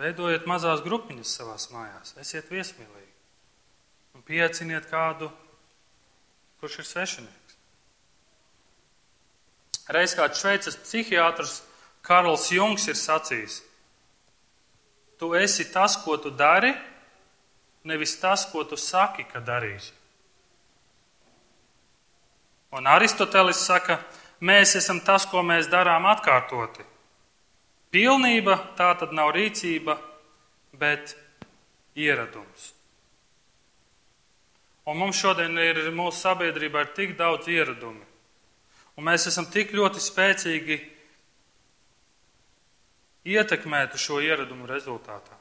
Veidojiet 0.00 0.46
mazās 0.48 0.80
grupiņas 0.84 1.34
savās 1.36 1.68
mājās, 1.74 2.14
esiet 2.22 2.48
viesmīlīgi 2.48 3.10
un 4.16 4.24
pieaiciniet 4.24 4.88
kādu, 4.88 5.28
kurš 6.60 6.80
ir 6.80 6.88
svešinieks. 6.88 7.56
Reiz 9.90 10.14
kāds 10.16 10.40
šveices 10.40 10.78
psihiatrs 10.80 11.60
Karls 12.06 12.48
Jungs 12.54 12.86
ir 12.88 12.96
sacījis: 12.96 13.60
Tu 15.20 15.32
esi 15.36 15.66
tas, 15.72 15.98
ko 16.00 16.16
tu 16.16 16.30
dari, 16.30 16.72
nevis 17.84 18.16
tas, 18.20 18.46
ko 18.52 18.64
tu 18.64 18.76
saki, 18.76 19.26
ka 19.28 19.40
darīsi. 19.44 19.92
Un 22.72 22.86
Aristotelis 22.86 23.64
saka, 23.66 23.98
mēs 24.40 24.76
esam 24.78 25.00
tas, 25.02 25.26
ko 25.26 25.42
mēs 25.42 25.68
darām 25.68 26.06
atkārtoti. 26.06 26.86
Pilnība 27.90 28.56
tā 28.78 28.92
tad 28.98 29.14
nav 29.16 29.32
rīcība, 29.34 29.96
bet 30.78 31.16
ieradums. 31.98 32.70
Un 34.86 34.98
mums 34.98 35.18
šodien 35.18 35.58
ir 35.58 35.82
mūsu 35.94 36.22
sabiedrībā 36.22 36.84
ir 36.86 36.94
tik 36.96 37.16
daudz 37.18 37.50
ieradumi. 37.50 38.06
Un 38.98 39.06
mēs 39.06 39.26
esam 39.30 39.46
tik 39.50 39.74
ļoti 39.76 40.02
spēcīgi 40.02 40.78
ietekmēt 43.30 43.98
šo 44.00 44.20
ieradumu 44.24 44.68
rezultātā. 44.70 45.36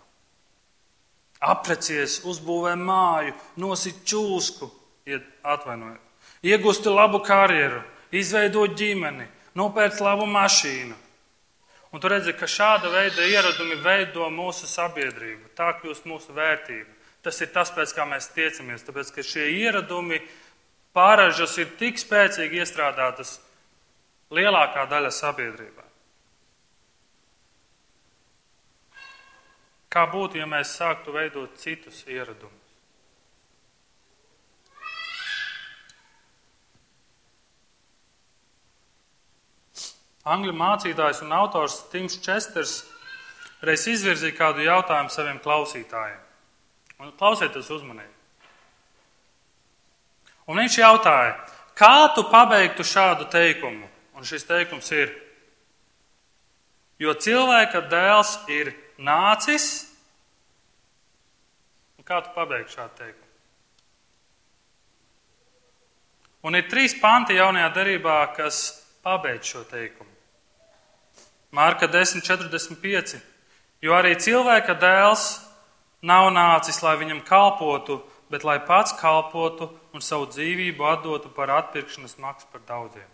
Aprecies, 1.39 2.19
uzbūvē 2.27 2.73
māju, 2.75 3.33
nosit 3.62 4.01
čūsku, 4.03 4.67
atvainojiet, 5.43 6.01
iegūsti 6.43 6.91
labu 6.91 7.21
karjeru, 7.23 7.79
izveidot 8.12 8.75
ģimeni, 8.77 9.27
nopērts 9.55 10.01
labu 10.03 10.27
mašīnu. 10.27 10.97
Un 11.89 12.02
tu 12.02 12.10
redzi, 12.12 12.36
ka 12.38 12.45
šāda 12.45 12.91
veida 12.93 13.25
ieradumi 13.25 13.80
veido 13.82 14.28
mūsu 14.30 14.69
sabiedrību, 14.69 15.49
tā 15.58 15.71
kļūst 15.80 16.06
mūsu 16.10 16.36
vērtība. 16.36 16.91
Tas 17.25 17.41
ir 17.41 17.49
tas, 17.52 17.71
pēc 17.75 17.93
kā 17.97 18.06
mēs 18.08 18.30
tiecamies, 18.36 18.86
tāpēc 18.88 19.10
ka 19.15 19.25
šie 19.25 19.47
ieradumi 19.58 20.21
pārāžas 20.95 21.58
ir 21.60 21.73
tik 21.82 21.99
spēcīgi 21.99 22.62
iestrādātas 22.62 23.39
lielākā 24.32 24.86
daļa 24.91 25.12
sabiedrībā. 25.17 25.86
Kā 29.89 30.06
būtu, 30.06 30.38
ja 30.38 30.45
mēs 30.45 30.78
sāktu 30.78 31.15
veidot 31.15 31.58
citus 31.58 32.04
ieradumus? 32.06 32.59
Angļu 40.30 40.54
mācītājs 40.54 41.24
un 41.26 41.34
autors 41.34 41.80
Tims 41.92 42.20
Česters 42.22 42.84
reiz 43.65 43.86
izvirzīja 43.89 44.38
kādu 44.38 44.63
jautājumu 44.65 45.12
saviem 45.13 45.39
klausītājiem. 45.44 46.20
Un 47.00 47.13
klausieties 47.20 47.70
uzmanīgi. 47.72 48.15
Un 50.50 50.60
viņš 50.60 50.80
jautāja, 50.82 51.36
kā 51.78 52.10
tu 52.15 52.26
pabeigtu 52.32 52.84
šādu 52.84 53.30
teikumu? 53.32 53.88
Un 54.18 54.28
šis 54.28 54.44
teikums 54.44 54.89
ir, 54.92 55.13
jo 57.00 57.13
cilvēka 57.15 57.86
dēls 57.88 58.34
ir 58.52 58.74
nācis. 59.00 59.70
Un 61.96 62.08
kā 62.08 62.20
tu 62.26 62.34
pabeigsi 62.36 62.76
šādu 62.76 62.98
teikumu? 63.00 63.30
Un 66.50 66.56
ir 66.56 66.68
trīs 66.72 66.96
panti 67.00 67.36
jaunajā 67.36 67.70
darbā, 67.76 68.20
kas 68.36 68.62
pabeidz 69.04 69.54
šo 69.54 69.63
teikumu. 69.68 70.09
Mārka 71.55 71.89
10,45. 71.89 73.17
Jo 73.81 73.95
arī 73.95 74.15
cilvēka 74.19 74.75
dēls 74.77 75.39
nav 76.05 76.29
nācis, 76.35 76.81
lai 76.83 76.95
viņam 76.99 77.23
kalpotu, 77.27 78.01
bet 78.29 78.45
lai 78.45 78.59
pats 78.62 78.93
kalpotu 78.99 79.69
un 79.95 80.03
savu 80.05 80.27
dzīvību 80.29 80.85
atdotu 80.85 81.31
par 81.33 81.49
atpirkšanas 81.55 82.19
maksu 82.21 82.49
par 82.51 82.62
daudziem. 82.67 83.07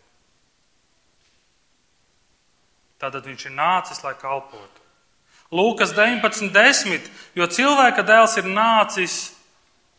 Tātad 2.99 3.27
viņš 3.27 3.47
ir 3.47 3.55
nācis, 3.55 4.01
lai 4.03 4.15
kalpotu. 4.19 4.83
Lūkas 5.55 5.93
19.10. 5.95 7.07
Jo 7.37 7.47
cilvēka 7.47 8.03
dēls 8.03 8.35
ir 8.41 8.47
nācis 8.49 9.17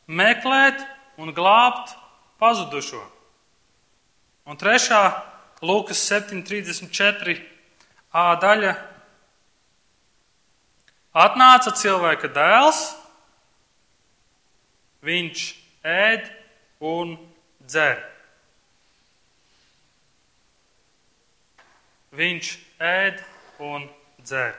meklēt 0.08 0.82
un 1.20 1.32
glābt 1.36 1.94
pazudušo. 2.42 3.02
Un 4.46 4.58
trešā, 4.58 5.02
Lūkas 5.64 6.02
7.34. 6.10 7.55
A 8.12 8.34
daļa. 8.42 8.74
Atnāca 11.16 11.72
cilvēka 11.72 12.28
dēls, 12.28 12.82
viņš 15.06 15.46
ēd 15.86 16.28
un 16.84 17.16
dzer. 17.64 18.02
Viņš 22.16 22.52
ēd 22.84 23.24
un 23.64 23.88
dzer. 24.20 24.54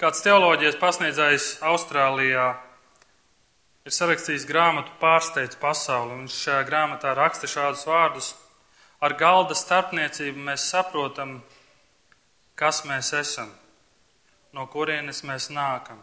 Kāds 0.00 0.22
teoloģijas 0.24 0.78
pasniedzējs 0.80 1.46
Austrālijā 1.68 2.54
ir 3.86 3.94
sarakstījis 3.94 4.46
grāmatu 4.48 4.92
Pārsteidz 5.00 5.56
pasauli, 5.60 6.18
viņš 6.22 6.36
šajā 6.44 6.64
grāmatā 6.68 7.14
raksta 7.16 7.48
šādus 7.50 7.86
vārdus: 7.88 8.34
Ar 9.00 9.14
galda 9.16 9.56
starpniecību 9.56 10.42
mēs 10.50 10.66
saprotam, 10.72 11.38
kas 12.54 12.84
mēs 12.84 13.12
esam, 13.16 13.48
no 14.52 14.66
kurienes 14.68 15.22
mēs 15.24 15.48
nākam, 15.54 16.00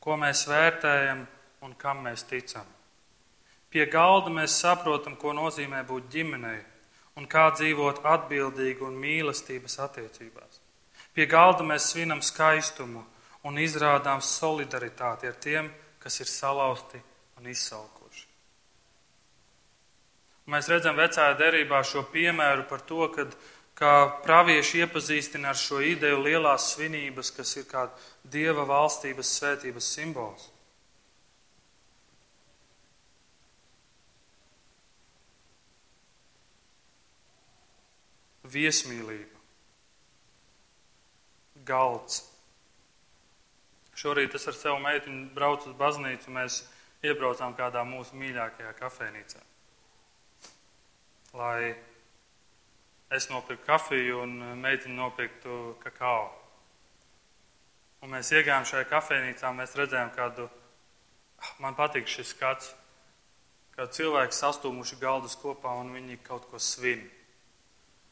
ko 0.00 0.16
mēs 0.16 0.46
vērtējam 0.48 1.26
un 1.66 1.74
kam 1.76 2.04
mēs 2.06 2.24
ticam. 2.24 2.64
Pie 3.68 3.84
galda 3.92 4.30
mēs 4.32 4.54
saprotam, 4.62 5.16
ko 5.20 5.34
nozīmē 5.36 5.82
būt 5.84 6.08
ģimenei 6.12 6.62
un 7.16 7.26
kā 7.28 7.50
dzīvot 7.52 8.04
atbildīgi 8.04 8.84
un 8.86 8.96
mīlestības 9.00 9.78
attiecībās. 9.84 10.60
Pie 11.12 11.26
galda 11.26 11.64
mēs 11.64 11.90
svinam 11.92 12.22
skaistumu 12.24 13.02
un 13.48 13.58
izrādām 13.60 14.22
solidaritāti 14.24 15.28
ar 15.28 15.36
tiem, 15.40 15.68
kas 15.68 15.85
ir 16.22 16.30
salauzti 16.30 17.00
un 17.38 17.48
izsalkuši. 17.50 18.24
Mēs 20.46 20.68
redzam 20.70 20.98
vecajā 20.98 21.34
derībā 21.40 21.82
šo 21.82 22.04
piemēru 22.12 22.68
par 22.70 22.84
to, 22.86 23.08
kad 23.14 23.32
kā 23.76 23.94
pravieši 24.24 24.84
iepazīstina 24.84 25.50
ar 25.50 25.58
šo 25.58 25.80
ideju 25.82 26.20
lielās 26.22 26.70
svinības, 26.74 27.32
kas 27.34 27.56
ir 27.58 27.66
kā 27.70 27.88
dieva 28.22 28.64
valstības 28.68 29.32
svētības 29.40 29.90
simbols. 29.96 30.52
Viesmīlība 38.46 39.36
galds. 41.66 42.35
Šorīt 43.96 44.34
es 44.36 44.44
ar 44.50 44.56
savu 44.56 44.80
meitiņu 44.84 45.30
braucu 45.32 45.70
uz 45.70 45.76
baznīcu, 45.78 46.32
mēs 46.36 46.60
iebraucām 47.06 47.54
kādā 47.56 47.80
mūsu 47.88 48.18
mīļākajā 48.20 48.74
kafejnīcā. 48.76 49.40
Lai 51.36 51.72
es 53.16 53.30
nopirktu 53.30 53.64
kafiju 53.64 54.20
un 54.26 54.36
meitiņu 54.60 54.98
nopirktu 54.98 55.58
kakao. 55.80 56.28
Un 58.04 58.12
mēs 58.12 58.34
iegājām 58.36 58.68
šajā 58.68 58.84
kafejnīcā, 58.92 59.52
mēs 59.56 59.76
redzējām 59.80 60.12
kādu, 60.12 60.50
man 61.64 61.76
patīk 61.78 62.08
šis 62.10 62.34
skats, 62.36 62.74
kā 63.76 63.88
cilvēki 63.88 64.36
sastūmuši 64.36 65.00
galdus 65.00 65.40
kopā 65.40 65.72
un 65.80 65.96
viņi 65.96 66.20
kaut 66.26 66.50
ko 66.50 66.60
svin. 66.60 67.06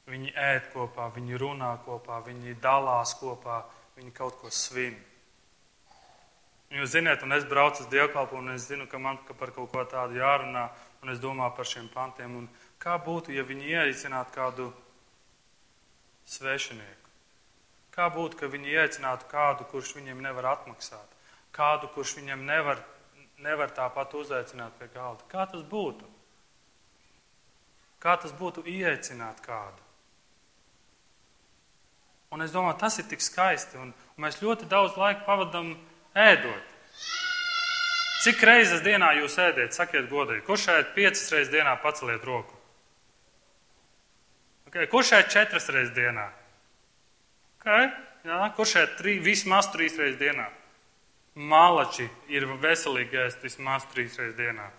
Viņi 0.08 0.32
ēd 0.36 0.72
kopā, 0.72 1.12
viņi 1.12 1.38
runā 1.40 1.74
kopā, 1.84 2.24
viņi 2.24 2.56
dalās 2.60 3.14
kopā, 3.20 3.62
viņi 3.96 4.16
kaut 4.16 4.40
ko 4.40 4.50
svin. 4.52 4.96
Jūs 6.74 6.90
zināt, 6.90 7.22
un 7.22 7.30
es 7.36 7.44
braucu 7.46 7.84
uz 7.84 7.90
dievkalpu, 7.90 8.40
un 8.40 8.50
es 8.56 8.66
zinu, 8.66 8.88
ka 8.90 8.98
man 8.98 9.20
par 9.38 9.52
kaut 9.54 9.70
ko 9.70 9.84
tādu 9.86 10.18
jārunā, 10.18 10.64
un 11.04 11.12
es 11.12 11.20
domāju 11.22 11.54
par 11.54 11.68
šiem 11.70 11.86
pantiem. 11.92 12.34
Un 12.40 12.48
kā 12.82 12.96
būtu, 12.98 13.30
ja 13.36 13.44
viņi 13.46 13.70
ieaicinātu 13.76 14.34
kādu 14.34 14.72
svešinieku? 16.26 17.12
Kā 17.94 18.08
būtu, 18.10 18.40
ka 18.40 18.50
viņi 18.50 18.74
ieaicinātu 18.74 19.28
kādu, 19.30 19.68
kurš 19.70 19.94
viņiem 20.00 20.18
nevar 20.24 20.50
atmaksāt? 20.56 21.14
Kādu, 21.54 21.92
kurš 21.94 22.16
viņiem 22.18 22.42
nevar, 22.48 22.82
nevar 23.38 23.70
tāpat 23.70 24.18
uzaicināt 24.18 24.74
pie 24.80 24.90
galda? 24.96 25.22
Kā 25.30 25.46
tas 25.46 25.62
būtu? 25.62 26.10
Kā 28.02 28.18
tas 28.18 28.34
būtu 28.34 28.66
ieaicināt 28.66 29.38
kādu? 29.46 29.78
Un 32.34 32.42
es 32.42 32.50
domāju, 32.50 32.80
tas 32.82 32.98
ir 32.98 33.06
tik 33.06 33.22
skaisti. 33.22 33.78
Un, 33.78 33.94
un 33.94 34.26
mēs 34.26 34.42
ļoti 34.42 34.66
daudz 34.66 34.98
laika 34.98 35.22
pavadām 35.22 35.76
ēdot. 36.14 36.72
Cik 38.24 38.40
reizes 38.48 38.80
dienā 38.80 39.10
jūs 39.18 39.36
ēdat? 39.36 39.74
Sakiet, 39.76 40.06
godīgi, 40.08 40.44
kurš 40.46 40.70
ēd 40.72 40.92
piecas 40.96 41.26
reizes 41.34 41.52
dienā, 41.52 41.74
paceliet 41.82 42.24
roku. 42.24 42.56
Okay. 44.70 44.88
Kurš 44.90 45.12
ēd 45.18 45.28
četras 45.34 45.68
reizes 45.74 45.92
dienā? 45.94 46.30
Okay. 47.60 47.90
Jā, 48.24 48.40
kurš 48.56 48.78
ēd 48.80 48.96
trī, 49.02 49.18
vismaz 49.20 49.68
trīs 49.74 49.98
reizes 50.00 50.16
dienā? 50.22 50.48
Malači 51.36 52.08
ir 52.32 52.46
veselīgi 52.62 53.20
ēst 53.26 53.44
vismaz 53.44 53.84
trīs 53.92 54.16
reizes 54.16 54.38
dienā. 54.38 54.70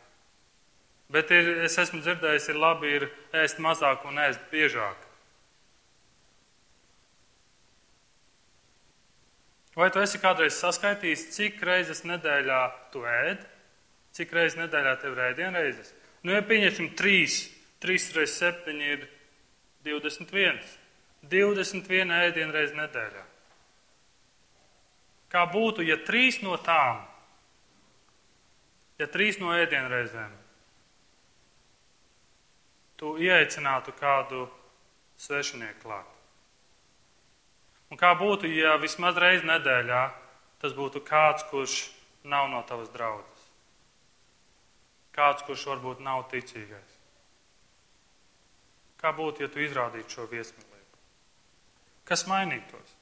Bet 1.14 1.30
ir, 1.30 1.52
es 1.68 1.78
esmu 1.78 2.02
dzirdējis, 2.02 2.50
ir 2.50 2.58
labi 2.58 2.96
ir 2.98 3.08
ēst 3.38 3.62
mazāk 3.62 4.08
un 4.10 4.18
ēst 4.26 4.42
biežāk. 4.50 5.05
Vai 9.76 9.90
tu 9.92 10.00
esi 10.00 10.22
kādreiz 10.24 10.56
saskaitījis, 10.56 11.28
cik 11.36 11.60
reizes 11.68 12.06
nedēļā 12.08 12.62
tu 12.94 13.04
ēd? 13.10 13.44
Cik 14.16 14.32
reizes 14.32 14.56
nedēļā 14.62 14.94
tev 15.02 15.18
ir 15.18 15.24
ēdienreizes? 15.34 15.92
Nu, 16.24 16.32
ja 16.32 16.44
pieņemsim 16.48 16.94
trīs, 16.96 17.42
trīs 17.84 18.08
reizes 18.16 18.40
septiņi 18.40 18.88
ir 18.94 19.04
21. 19.84 20.64
21 21.28 22.16
ēdienreiz 22.22 22.72
nedēļā. 22.78 23.26
Kā 25.36 25.44
būtu, 25.52 25.84
ja 25.84 26.00
trīs 26.08 26.40
no 26.46 26.56
tām, 26.64 27.04
ja 29.02 29.12
trīs 29.12 29.42
no 29.42 29.52
ēdienreizēm, 29.52 30.32
tu 32.96 33.18
ieaicinātu 33.20 33.92
kādu 34.00 34.46
svešinieku 35.20 35.84
klāt? 35.84 36.15
Un 37.96 38.00
kā 38.02 38.10
būtu, 38.20 38.50
ja 38.52 38.74
vismaz 38.76 39.16
reizi 39.16 39.48
nedēļā 39.48 40.00
tas 40.60 40.74
būtu 40.76 41.00
kāds, 41.08 41.46
kurš 41.48 41.76
nav 42.28 42.50
no 42.52 42.58
tavas 42.68 42.90
draudzes? 42.92 43.44
Kāds, 45.16 45.46
kurš 45.48 45.62
varbūt 45.70 46.02
nav 46.04 46.26
ticīgais? 46.28 46.98
Kā 49.00 49.14
būtu, 49.16 49.46
ja 49.46 49.48
tu 49.48 49.64
izrādītu 49.64 50.12
šo 50.12 50.26
viesmīlību? 50.28 51.00
Kas 52.04 52.26
mainītos? 52.28 52.98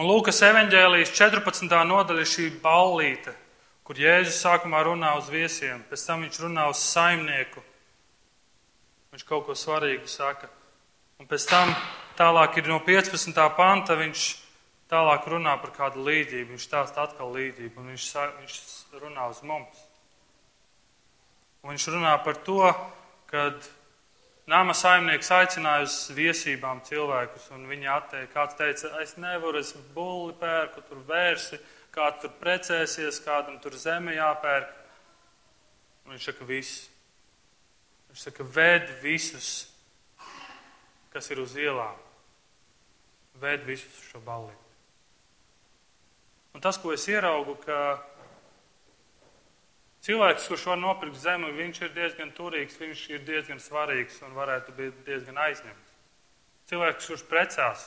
Un 0.00 0.08
Lūkas 0.08 0.40
evanģēlijas 0.48 1.12
14. 1.12 1.68
nodaļa 1.90 2.24
ir 2.24 2.32
šī 2.32 2.48
ballīte, 2.64 3.36
kur 3.84 4.00
Jēzus 4.00 4.40
sākumā 4.46 4.80
runā 4.88 5.12
uz 5.20 5.28
viesiem, 5.28 5.84
pēc 5.92 6.06
tam 6.08 6.24
viņš 6.24 6.40
runā 6.46 6.70
uz 6.72 6.80
saimnieku. 6.80 7.66
Viņš 9.12 9.26
kaut 9.28 9.44
ko 9.46 9.56
svarīgu 9.58 10.08
saka. 10.08 10.48
Un 11.20 11.28
pēc 11.28 11.44
tam 11.50 11.74
tālāk 12.18 12.56
ir 12.58 12.70
no 12.72 12.78
15. 12.84 13.36
panta 13.56 13.98
viņš 14.00 14.24
tālāk 14.92 15.28
runā 15.28 15.58
par 15.60 15.74
kādu 15.76 16.04
līdzību. 16.06 16.54
Viņš 16.54 16.66
stāsta 16.68 17.04
atkal 17.04 17.30
līdzību 17.36 17.80
un 17.82 17.92
viņš, 17.92 18.08
viņš 18.40 18.56
runā 19.02 19.28
uz 19.28 19.44
mums. 19.44 19.84
Un 21.62 21.74
viņš 21.74 21.88
runā 21.94 22.16
par 22.24 22.40
to, 22.42 22.64
kad 23.30 23.70
Nama 24.46 24.74
saimnieks 24.74 25.28
aicināja 25.30 25.84
uz 25.86 25.96
viesībām 26.16 26.80
cilvēkus, 26.82 27.44
un 27.54 27.68
viņi 27.70 27.86
atteica. 27.86 28.30
Kāds 28.32 28.56
teica, 28.58 28.88
es 28.98 29.14
nevaru, 29.14 29.60
es 29.62 29.70
bulli 29.94 30.34
pērku, 30.40 30.82
tur 30.88 31.04
vērsi, 31.06 31.60
kāds 31.94 32.24
tur 32.24 32.32
precēsies, 32.40 33.20
kādam 33.22 33.60
tur 33.62 33.76
zeme 33.78 34.16
jāpērk. 34.16 34.72
Un 36.02 36.16
viņš 36.16 36.26
saka, 36.26 36.48
viss. 36.48 36.88
Viņš 38.12 38.24
saka, 38.28 38.44
ved 38.44 38.90
visus, 39.02 39.50
kas 41.12 41.30
ir 41.32 41.40
uz 41.40 41.56
ielām. 41.56 41.96
Ved 43.40 43.64
visus 43.64 43.98
šo 44.10 44.20
balli. 44.24 44.52
Un 46.52 46.60
tas, 46.60 46.76
ko 46.76 46.92
es 46.92 47.08
ieraugu, 47.08 47.56
ka 47.64 47.78
Cilvēks, 50.02 50.48
kurš 50.50 50.64
var 50.66 50.78
nopirkt 50.82 51.18
zemi, 51.22 51.52
viņš 51.54 51.76
ir 51.84 51.90
diezgan 51.94 52.32
turīgs, 52.34 52.74
viņš 52.80 53.02
ir 53.14 53.20
diezgan 53.22 53.60
svarīgs 53.62 54.16
un 54.26 54.32
varētu 54.34 54.74
būt 54.74 55.04
diezgan 55.06 55.36
aizņemts. 55.38 55.92
Cilvēks, 56.72 57.06
kurš 57.06 57.22
precās, 57.30 57.84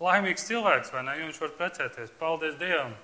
laimīgs 0.00 0.46
cilvēks, 0.48 0.94
vai 0.94 1.02
ne? 1.04 1.18
Viņš 1.26 1.42
var 1.42 1.52
precēties. 1.58 2.14
Paldies 2.16 2.56
Dievam! 2.56 2.96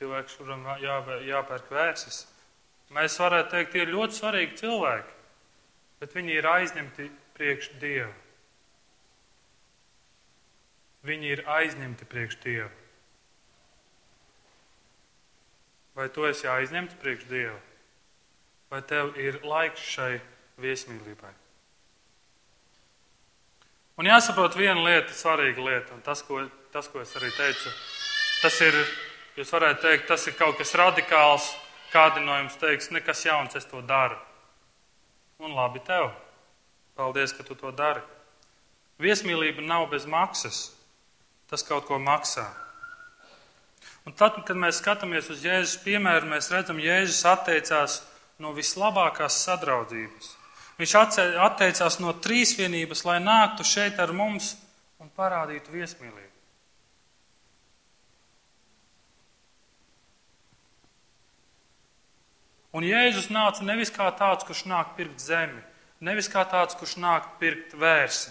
Cilvēks, 0.00 0.38
kuram 0.40 0.62
jā, 0.80 0.96
jāpērk 1.28 1.66
vērsis. 1.76 2.22
Mēs 2.96 3.18
varētu 3.20 3.52
teikt, 3.52 3.74
tie 3.74 3.82
ir 3.84 3.92
ļoti 3.92 4.16
svarīgi 4.16 4.56
cilvēki, 4.62 5.16
bet 6.00 6.14
viņi 6.16 6.36
ir 6.38 6.48
aizņemti 6.48 7.08
priekš 7.36 7.68
Dieva. 7.82 8.14
Viņi 11.04 11.34
ir 11.36 11.42
aizņemti 11.48 12.08
priekš 12.08 12.38
Dieva. 12.42 12.70
Vai 16.00 16.08
tu 16.08 16.24
esi 16.24 16.48
aizņemts 16.48 16.96
priekš 17.02 17.28
Dieva? 17.28 17.58
Vai 18.72 18.80
tev 18.86 19.12
ir 19.20 19.40
laiks 19.44 19.84
šai 19.84 20.14
viesmīlībai? 20.64 21.32
Un 24.00 24.08
jāsaprot 24.08 24.56
viena 24.56 24.80
lieta, 24.80 25.12
svarīga 25.12 25.60
lieta, 25.60 25.92
un 25.92 26.00
tas, 26.00 26.22
ko, 26.24 26.40
tas, 26.72 26.88
ko 26.88 27.02
es 27.02 27.10
arī 27.20 27.28
teicu, 27.36 27.72
tas 28.40 28.56
ir, 28.64 28.78
jūs 29.36 29.52
varētu 29.52 29.84
teikt, 29.84 30.08
tas 30.08 30.26
ir 30.26 30.36
kaut 30.38 30.58
kas 30.58 30.74
radikāls. 30.78 31.52
Kādi 31.90 32.22
no 32.22 32.36
jums 32.38 32.54
teiks, 32.60 32.92
nekas 32.94 33.24
jauns, 33.26 33.56
es 33.58 33.66
to 33.66 33.80
daru. 33.82 34.14
Un 35.42 35.56
labi 35.56 35.82
tev. 35.82 36.12
Paldies, 36.94 37.32
ka 37.34 37.42
tu 37.42 37.56
to 37.58 37.72
dari. 37.74 38.02
Viesmīlība 39.02 39.64
nav 39.64 39.88
bez 39.90 40.06
maksas. 40.06 40.68
Tas 41.50 41.64
kaut 41.66 41.88
ko 41.88 41.98
maksā. 41.98 42.46
Un 44.06 44.14
tad, 44.16 44.38
kad 44.46 44.56
mēs 44.56 44.78
skatāmies 44.78 45.28
uz 45.32 45.42
Jēzus 45.44 45.80
piemēru, 45.82 46.30
mēs 46.30 46.52
redzam, 46.52 46.78
ka 46.78 46.86
Jēzus 46.86 47.24
atteicās 47.26 48.00
no 48.40 48.54
vislabākās 48.56 49.42
sadraudzības. 49.44 50.34
Viņš 50.80 50.96
atteicās 51.44 51.98
no 52.00 52.14
trīsvienības, 52.24 53.04
lai 53.04 53.18
nāktu 53.20 53.66
šeit 53.68 53.98
ar 54.00 54.14
mums 54.16 54.54
un 55.02 55.10
parādītu 55.16 55.74
viesmīlību. 55.74 56.29
Un 62.76 62.86
Jēzus 62.86 63.30
nāca 63.34 63.64
nevis 63.66 63.90
kā 63.90 64.06
tāds, 64.14 64.46
kurš 64.46 64.64
nāk 64.70 64.94
pirkt 64.98 65.18
zemi, 65.22 65.58
nevis 66.06 66.30
kā 66.30 66.44
tāds, 66.46 66.76
kurš 66.78 66.96
nāk 67.02 67.26
pirkt 67.40 67.74
vērsi. 67.74 68.30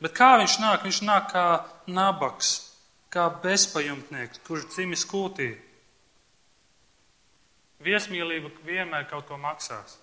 Bet 0.00 0.12
kā 0.16 0.36
viņš 0.40 0.56
nāk? 0.60 0.82
Viņš 0.84 1.02
nāk 1.08 1.28
kā 1.32 1.44
nabaks, 1.88 2.50
kā 3.12 3.28
bezpajumtnieks, 3.42 4.42
kurš 4.48 4.68
dzimis 4.74 5.04
kūtī. 5.08 5.54
Viesmīlība 7.84 8.50
vienmēr 8.64 9.06
kaut 9.08 9.28
ko 9.28 9.38
maksās. 9.40 9.98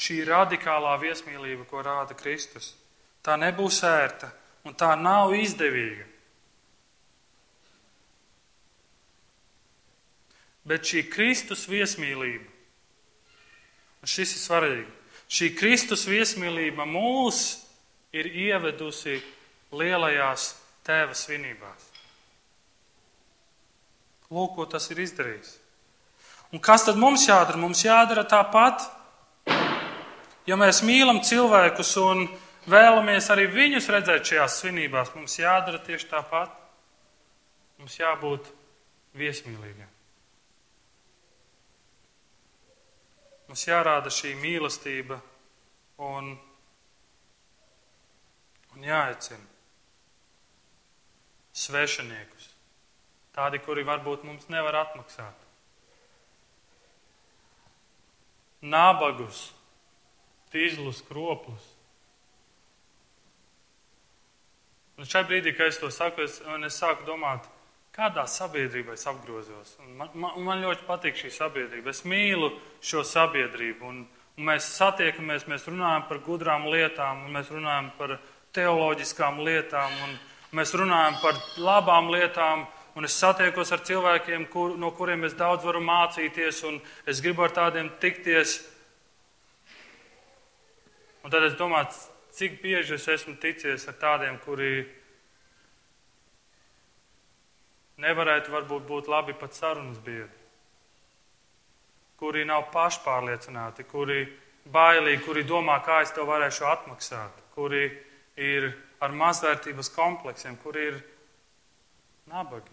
Šī 0.00 0.22
radikālā 0.24 0.94
viesmīlība, 1.00 1.66
ko 1.68 1.84
rāda 1.84 2.16
Kristus, 2.16 2.72
tā 3.24 3.36
nebūs 3.40 3.82
ērta 3.84 4.32
un 4.64 4.76
tā 4.76 4.94
nav 4.96 5.34
izdevīga. 5.36 6.06
Bet 10.70 10.86
šī 10.86 11.02
Kristus 11.10 11.64
viesmīlība, 11.66 12.46
un 14.00 14.10
šis 14.10 14.36
ir 14.36 14.42
svarīgi, 14.44 14.90
šī 15.26 15.48
Kristus 15.58 16.06
viesmīlība 16.06 16.86
mūs 16.86 17.40
ir 18.14 18.28
ievedusi 18.30 19.18
lielajās 19.74 20.52
tēva 20.86 21.16
svinībās. 21.18 21.88
Lūk, 24.30 24.54
ko 24.54 24.66
tas 24.70 24.86
ir 24.94 25.02
izdarījis. 25.02 25.56
Un 26.54 26.62
kas 26.62 26.86
tad 26.86 26.98
mums 26.98 27.26
jādara? 27.26 27.58
Mums 27.58 27.82
jādara 27.82 28.22
tāpat. 28.26 28.86
Ja 30.46 30.58
mēs 30.58 30.84
mīlam 30.86 31.20
cilvēkus 31.26 31.92
un 32.02 32.24
vēlamies 32.70 33.30
arī 33.34 33.46
viņus 33.50 33.90
redzēt 33.90 34.30
šajās 34.30 34.58
svinībās, 34.62 35.14
mums 35.14 35.38
jādara 35.38 35.82
tieši 35.82 36.10
tāpat. 36.10 36.54
Mums 37.78 37.98
jābūt 37.98 38.50
viesmīlīgiem. 39.18 39.99
Mums 43.50 43.66
jārāda 43.66 44.12
šī 44.14 44.36
mīlestība 44.38 45.18
un, 46.06 46.30
un 48.76 48.86
jāaicina 48.86 49.42
svešiniekus 51.50 52.50
Tādi, 53.36 53.60
kuri 53.62 53.86
varbūt 53.86 54.24
mums 54.26 54.48
nevar 54.50 54.80
atmaksāt. 54.82 55.46
Nabagus, 58.60 59.46
tīzlus, 60.52 61.00
kroplus. 61.06 61.68
Un 65.00 65.08
šai 65.08 65.22
brīdī, 65.24 65.54
kad 65.56 65.70
es 65.70 65.78
to 65.80 65.88
saku, 65.94 66.26
es, 66.26 66.40
es 66.42 66.76
sāku 66.76 67.06
domāt, 67.06 67.46
kādā 67.96 68.24
sabiedrībā 68.30 68.94
es 68.96 69.06
apgrozos. 69.10 69.76
Un 69.82 69.94
man, 69.98 70.10
man, 70.14 70.40
man 70.46 70.64
ļoti 70.64 70.86
patīk 70.88 71.18
šī 71.20 71.30
sabiedrība. 71.34 71.92
Es 71.92 72.04
mīlu 72.08 72.52
šo 72.80 73.04
sabiedrību. 73.06 73.86
Un, 73.86 74.02
un 74.38 74.50
mēs 74.50 74.72
satiekamies, 74.78 75.48
mēs 75.50 75.68
runājam 75.68 76.08
par 76.08 76.20
gudrām 76.26 76.68
lietām, 76.70 77.26
mēs 77.34 77.52
runājam 77.52 77.92
par 77.98 78.18
teoloģiskām 78.56 79.40
lietām, 79.46 79.94
mēs 80.56 80.74
runājam 80.74 81.18
par 81.22 81.38
labām 81.58 82.10
lietām 82.14 82.66
un 82.94 83.06
es 83.06 83.14
satiekos 83.16 83.70
ar 83.72 83.82
cilvēkiem, 83.86 84.46
kur, 84.50 84.74
no 84.78 84.90
kuriem 84.96 85.24
es 85.28 85.36
daudz 85.38 85.64
varu 85.64 85.82
mācīties, 85.84 86.62
un 86.68 86.80
es 87.08 87.22
gribu 87.22 87.46
ar 87.46 87.54
tādiem 87.54 87.90
tikties. 88.02 88.58
Un 91.24 91.32
tad 91.32 91.44
es 91.46 91.56
domāju, 91.58 91.94
cik 92.34 92.60
bieži 92.62 92.96
es 92.96 93.06
esmu 93.08 93.36
ticies 93.40 93.86
ar 93.90 93.98
tādiem, 94.00 94.38
kuri 94.44 94.88
nevarētu 98.00 98.52
varbūt 98.52 98.86
būt 98.88 99.08
labi 99.10 99.34
pat 99.36 99.56
sarunas 99.56 99.98
biedri, 100.04 100.36
kuri 102.20 102.44
nav 102.48 102.68
pašpārliecināti, 102.74 103.86
kuri 103.88 104.24
bailīgi, 104.72 105.22
kuri 105.24 105.44
domā, 105.48 105.78
kā 105.84 106.00
es 106.04 106.12
to 106.16 106.26
varēšu 106.28 106.66
atmaksāt, 106.68 107.42
kuri 107.54 107.86
ir 108.40 108.70
ar 109.00 109.14
mazvērtības 109.16 109.92
kompleksiem, 109.94 110.56
kuri 110.60 110.86
ir 110.92 111.00
nabagi. 112.30 112.72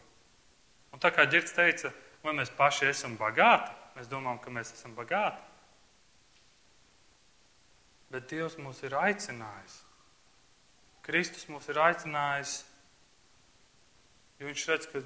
Un 0.94 1.04
tā 1.04 1.12
kā 1.16 1.28
Girts 1.30 1.56
teica, 1.56 1.92
vai 2.24 2.36
mēs 2.38 2.52
paši 2.58 2.90
esam 2.92 3.18
bagāti, 3.20 3.72
mēs 3.98 4.10
domājam, 4.12 4.40
ka 4.44 4.54
mēs 4.54 4.74
esam 4.76 4.96
bagāti. 4.98 5.44
Bet 8.12 8.30
Dievs 8.32 8.56
mūs 8.60 8.80
ir 8.88 8.96
aicinājis. 8.96 9.82
Kristus 11.04 11.48
mūs 11.52 11.68
ir 11.72 11.80
aicinājis, 11.80 12.62
jo 14.40 14.48
Viņš 14.48 14.64
redz, 14.70 14.88
ka 14.92 15.02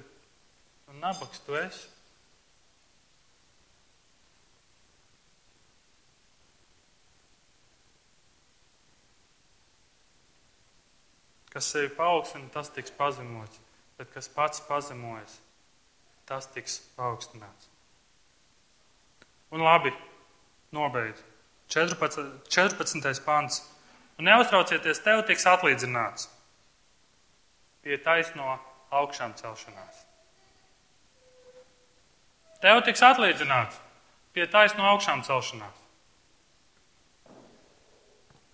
nu, 0.86 0.98
nabaks 1.00 1.42
tu 1.46 1.56
esi. 1.56 1.88
Kas 11.52 11.68
sevi 11.68 11.90
paaugstina, 11.92 12.48
tas 12.48 12.70
tiks 12.72 12.94
pazemots, 12.96 13.58
bet 13.98 14.08
kas 14.14 14.28
pats 14.32 14.62
pazemojas, 14.64 15.34
tas 16.24 16.48
tiks 16.54 16.78
paaugstināts. 16.96 17.68
Un 19.52 19.60
labi, 19.60 19.92
nobeidz. 20.72 21.20
14. 21.68 22.24
14. 22.48 23.20
pāns. 23.24 23.60
Un 24.16 24.28
neuztraucieties, 24.28 25.00
tev 25.04 25.22
tiks 25.28 25.44
atlīdzināts 25.48 26.28
pie 27.82 27.96
taisno 27.98 28.56
augšām 28.94 29.32
celšanās. 29.36 30.04
Tev 32.62 32.78
tiks 32.86 33.02
atlīdzināts 33.02 33.78
pie 34.32 34.46
taisno 34.46 34.86
augšām 34.92 35.24
celšanās. 35.26 35.78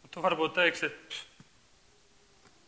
Un 0.05 0.13
tu 0.15 0.23
varbūt 0.25 0.55
teiksi, 0.57 0.89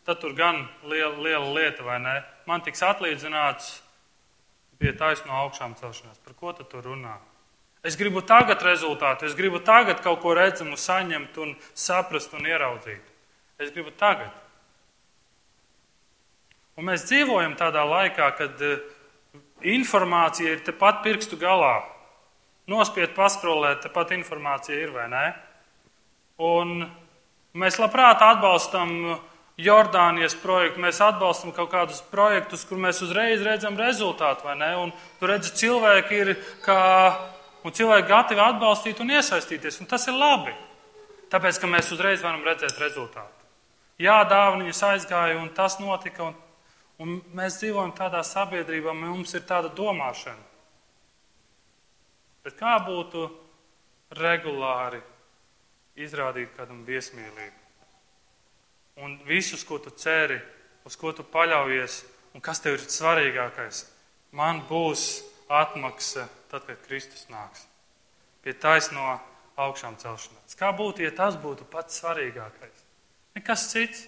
tad 0.05 0.21
tur 0.21 0.35
gan 0.37 0.67
liela, 0.85 1.15
liela 1.17 1.49
lieta, 1.55 1.81
vai 1.87 1.97
ne? 2.03 2.19
Man 2.45 2.61
tiks 2.61 2.83
atlīdzināts 2.85 3.73
pie 4.77 4.93
taisno 4.97 5.33
augšām 5.41 5.73
celšanās. 5.81 6.21
Par 6.21 6.37
ko 6.37 6.53
tu 6.53 6.67
tur 6.69 6.85
runā? 6.91 7.17
Es 7.81 7.97
gribu 7.97 8.21
tagad 8.21 8.61
rezultātu, 8.61 9.25
es 9.25 9.33
gribu 9.33 9.57
tagad 9.65 10.03
kaut 10.05 10.21
ko 10.21 10.35
redzamu 10.37 10.77
saņemt 10.77 11.37
un 11.41 11.55
saprast 11.73 12.33
un 12.37 12.45
ieraudzīt. 12.45 13.01
Es 13.57 13.73
gribu 13.73 13.89
tagad. 13.97 14.29
Un 16.77 16.85
mēs 16.87 17.07
dzīvojam 17.09 17.57
tādā 17.57 17.81
laikā, 17.85 18.29
kad 18.37 18.61
eh, 18.65 18.77
informācija 19.63 20.55
ir 20.55 20.63
tepat 20.65 21.01
pirkstu 21.05 21.39
galā. 21.41 21.81
Nospied, 22.71 23.13
paskrolēt, 23.17 23.81
tepat 23.85 24.13
informācija 24.15 24.77
ir 24.79 24.93
vai 24.95 25.07
nē. 25.11 25.25
Un 26.41 26.85
mēs 27.57 27.77
labprāt 27.81 28.21
atbalstam 28.25 29.19
Jordānijas 29.61 30.33
projektu, 30.41 30.81
mēs 30.81 31.01
atbalstam 31.03 31.51
kaut 31.53 31.69
kādus 31.73 31.99
projektus, 32.11 32.63
kur 32.65 32.79
mēs 32.81 33.01
uzreiz 33.05 33.43
redzam 33.45 33.75
rezultātu, 33.77 34.47
vai 34.47 34.55
ne? 34.57 34.71
Un 34.79 34.93
tur 35.19 35.33
redz, 35.33 35.51
cilvēki 35.59 36.21
ir 36.23 36.33
kā, 36.65 36.79
un 37.67 37.75
cilvēki 37.75 38.09
gatavi 38.09 38.41
atbalstīt 38.41 39.01
un 39.03 39.11
iesaistīties, 39.17 39.81
un 39.83 39.89
tas 39.91 40.07
ir 40.07 40.17
labi. 40.17 40.55
Tāpēc, 41.31 41.59
ka 41.61 41.69
mēs 41.69 41.91
uzreiz 41.93 42.23
varam 42.23 42.41
redzēt 42.47 42.79
rezultātu. 42.81 43.45
Jā, 44.01 44.21
dāvaniņas 44.27 44.81
aizgāja, 44.87 45.37
un 45.39 45.51
tas 45.55 45.77
notika, 45.79 46.31
un, 46.31 46.39
un 47.01 47.17
mēs 47.37 47.59
dzīvojam 47.61 47.95
tādā 47.97 48.21
sabiedrībā, 48.25 48.93
mums 48.93 49.33
ir 49.37 49.45
tāda 49.49 49.71
domāšana. 49.73 50.49
Bet 52.45 52.57
kā 52.57 52.77
būtu 52.85 53.25
regulāri 54.17 55.01
izrādīt 56.01 56.53
kādam 56.57 56.85
viesmīlību? 56.85 57.61
un 58.95 59.19
visus, 59.25 59.63
ko 59.63 59.79
tu 59.79 59.89
ceri, 59.89 60.39
uz 60.85 60.95
ko 60.95 61.11
tu 61.13 61.23
paļaujies, 61.23 62.01
un 62.35 62.43
kas 62.43 62.61
tev 62.63 62.77
ir 62.77 62.85
svarīgākais. 62.85 63.85
Man 64.37 64.63
būs 64.69 65.23
atmaksa 65.51 66.27
tad, 66.51 66.65
kad 66.67 66.79
Kristus 66.85 67.27
nāks. 67.31 67.65
Pie 68.41 68.53
taisno 68.57 69.19
augšām 69.59 69.97
celšanās. 70.01 70.55
Kā 70.57 70.71
būtu, 70.75 71.03
ja 71.05 71.11
tas 71.15 71.37
būtu 71.39 71.67
pats 71.69 71.99
svarīgākais? 72.01 72.85
Nekas 73.37 73.67
cits. 73.71 74.07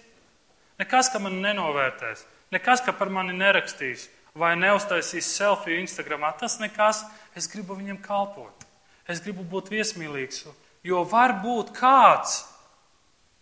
Nekas, 0.80 1.10
ka 1.12 1.20
man 1.22 1.38
nenovērtēs. 1.42 2.24
Nekas, 2.54 2.84
ka 2.86 2.94
par 2.94 3.10
mani 3.10 3.34
nerakstīs 3.34 4.06
vai 4.38 4.54
neuztaisīs 4.58 5.30
selfiju 5.36 5.82
Instagramā. 5.82 6.32
Tas 6.38 6.58
nekas. 6.62 7.02
Es 7.34 7.48
gribu 7.50 7.76
viņam 7.78 7.98
kalpot. 8.02 8.66
Es 9.10 9.20
gribu 9.22 9.44
būt 9.46 9.72
viesmīlīgs. 9.74 10.44
Jo 10.84 11.02
var 11.08 11.38
būt 11.42 11.72
kāds, 11.76 12.42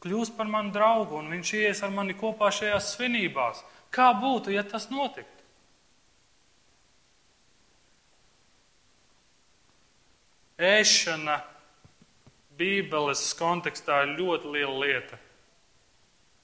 kļūs 0.02 0.32
par 0.36 0.48
manu 0.50 0.72
draugu 0.74 1.18
un 1.18 1.30
viņš 1.30 1.52
ies 1.60 1.82
ar 1.82 1.92
mani 1.94 2.16
kopā 2.18 2.50
šajās 2.54 2.94
svinībās. 2.96 3.62
Kā 3.92 4.12
būtu, 4.16 4.54
ja 4.54 4.64
tas 4.66 4.88
notiktu? 4.90 5.28
Ēšana 10.62 11.40
Bībeles 12.58 13.24
kontekstā 13.34 14.04
ir 14.06 14.16
ļoti 14.20 14.54
liela 14.54 14.78
lieta. 14.84 15.18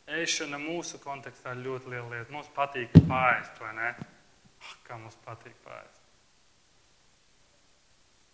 Ēšana 0.08 0.56
mūsu 0.60 0.96
kontekstā 1.02 1.52
ir 1.52 1.64
ļoti 1.66 1.90
liela 1.92 2.08
lieta. 2.14 2.32
Mums 2.32 2.48
patīk 2.56 2.94
pāriest, 3.10 3.58
vai 3.60 3.72
ne? 3.76 3.90
Ah, 4.58 4.74
kā 4.86 4.96
mums 4.96 5.18
patīk 5.24 5.56
pāriest. 5.66 6.04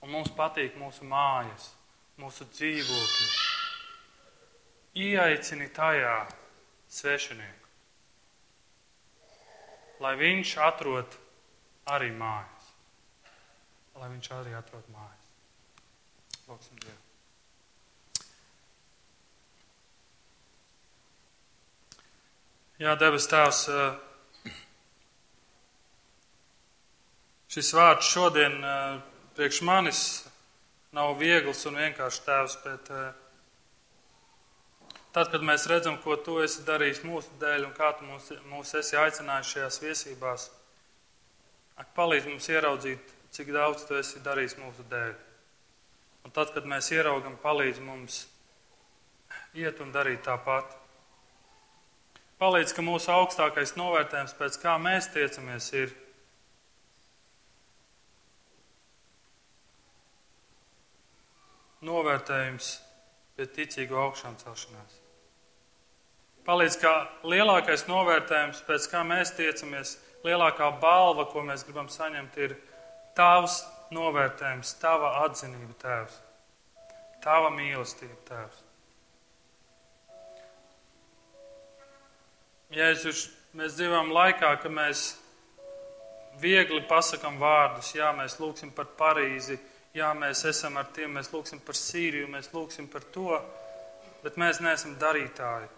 Un 0.05 0.13
mums 0.13 0.31
patīk 0.37 0.77
mūsu 0.79 1.07
mājas, 1.09 1.73
mūsu 2.21 2.47
dzīvokļi 2.53 3.29
ieaicini 4.95 5.67
tajā 5.75 6.17
svešinieku, 6.95 7.71
lai 10.05 10.15
viņš 10.21 10.57
atrod 10.69 11.19
arī 11.91 12.13
mājas. 12.15 12.71
Lai 13.99 14.11
viņš 14.11 14.31
arī 14.37 14.55
atrod 14.59 14.87
mājas. 14.93 15.33
Lūksim 16.49 16.79
Dievu. 16.83 17.04
Jā, 22.83 22.95
debes 22.99 23.29
Tēvs, 23.31 23.65
šis 27.55 27.75
vārds 27.77 28.09
šodien 28.11 28.57
priekš 29.37 29.61
manis 29.63 30.01
nav 30.95 31.15
viegls 31.21 31.63
un 31.71 31.79
vienkāršs 31.79 32.25
Tēvs, 32.27 32.57
bet 32.65 32.91
Tad, 35.15 35.29
kad 35.31 35.45
mēs 35.47 35.69
redzam, 35.71 35.95
ko 36.03 36.17
tu 36.19 36.41
esi 36.43 36.65
darījis 36.67 37.05
mūsu 37.07 37.37
dēļ 37.39 37.69
un 37.69 37.75
kā 37.77 37.93
tu 37.95 38.03
mūs, 38.09 38.33
mūs 38.51 38.75
esi 38.81 38.97
aicinājis 38.99 39.53
šajās 39.53 39.77
viesībās, 39.85 40.47
ak, 41.79 41.93
palīdz 41.95 42.27
mums 42.33 42.49
ieraudzīt, 42.51 43.13
cik 43.37 43.53
daudz 43.55 43.85
tu 43.87 43.95
esi 43.95 44.19
darījis 44.25 44.57
mūsu 44.59 44.83
dēļ. 44.91 45.13
Un 46.27 46.35
tad, 46.35 46.51
kad 46.57 46.67
mēs 46.67 46.91
ieraugam, 46.97 47.37
palīdz 47.39 47.79
mums 47.87 48.25
iet 49.55 49.79
un 49.85 49.95
darīt 49.95 50.25
tāpat. 50.27 50.75
Palīdz, 52.43 52.73
ka 52.75 52.83
mūsu 52.83 53.13
augstākais 53.15 53.77
novērtējums 53.79 54.35
pēc 54.39 54.59
kā 54.63 54.75
mēs 54.83 55.07
tiecamies 55.15 55.69
ir 55.79 55.95
novērtējums 61.85 62.73
pēc 63.39 63.55
ticīgu 63.59 63.99
augšām 64.07 64.37
celšanās. 64.41 64.99
Palīdz, 66.45 66.77
kā 66.83 66.93
lielākais 67.25 67.87
novērtējums, 67.89 68.65
pēc 68.67 68.91
kā 68.93 69.01
mēs 69.07 69.33
tiecamies, 69.39 69.95
lielākā 70.27 70.69
balva, 70.83 71.25
ko 71.31 71.45
mēs 71.47 71.65
gribam 71.65 71.89
saņemt, 71.93 72.37
ir 72.45 72.59
tavs 73.17 73.63
novērtējums, 73.95 74.75
tava 74.83 75.15
atzinība, 75.25 75.73
Tēvs, 75.81 76.21
tava 77.25 77.53
mīlestība, 77.55 78.21
Tēvs. 78.29 78.64
Jēzus, 82.75 83.29
mēs 83.55 83.77
dzīvojam 83.77 84.09
laikā, 84.11 84.49
ka 84.59 84.71
mēs 84.73 85.13
viegli 86.43 86.81
pasakām 86.91 87.37
vārdus, 87.39 87.93
jā, 87.95 88.09
mēs 88.17 88.41
lūgsim 88.41 88.73
par 88.75 88.89
Parīzi, 88.99 89.59
jā, 89.95 90.09
mēs 90.19 90.43
esam 90.51 90.81
ar 90.81 90.89
tiem, 90.97 91.13
mēs 91.15 91.31
lūgsim 91.31 91.61
par 91.63 91.79
Sīriju, 91.79 92.33
mēs 92.33 92.51
lūgsim 92.55 92.89
par 92.91 93.07
to, 93.15 93.39
bet 94.25 94.41
mēs 94.41 94.59
neesam 94.65 94.97
darītāji. 94.99 95.71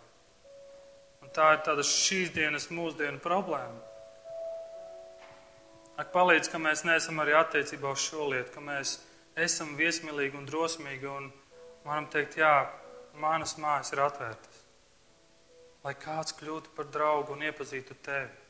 Un 1.21 1.35
tā 1.37 1.51
ir 1.57 1.63
tāda 1.67 1.85
šīs 1.85 2.33
dienas, 2.33 2.71
mūsdienu 2.73 3.21
problēma. 3.21 3.83
Ak, 6.01 6.13
palīdz, 6.17 6.49
ka 6.53 6.61
mēs 6.61 6.85
neesam 6.89 7.21
arī 7.21 7.37
attiecībā 7.37 7.93
uz 7.93 8.09
šo 8.09 8.31
lietu, 8.33 8.55
ka 8.57 8.65
mēs 8.65 8.99
esam 9.37 9.77
viesmīlīgi 9.77 10.41
un 10.41 10.49
drosmīgi 10.49 11.13
un 11.13 11.29
varam 11.85 12.09
teikt, 12.13 12.41
jā, 12.41 12.55
manas 13.21 13.59
mājas 13.61 13.93
ir 13.93 14.05
atvērtas. 14.05 14.56
Lai 15.87 15.95
kāds 16.03 16.35
kļūtu 16.35 16.73
par 16.75 16.89
draugu 16.91 17.37
un 17.37 17.45
iepazītu 17.47 17.95
tevi. 18.03 18.43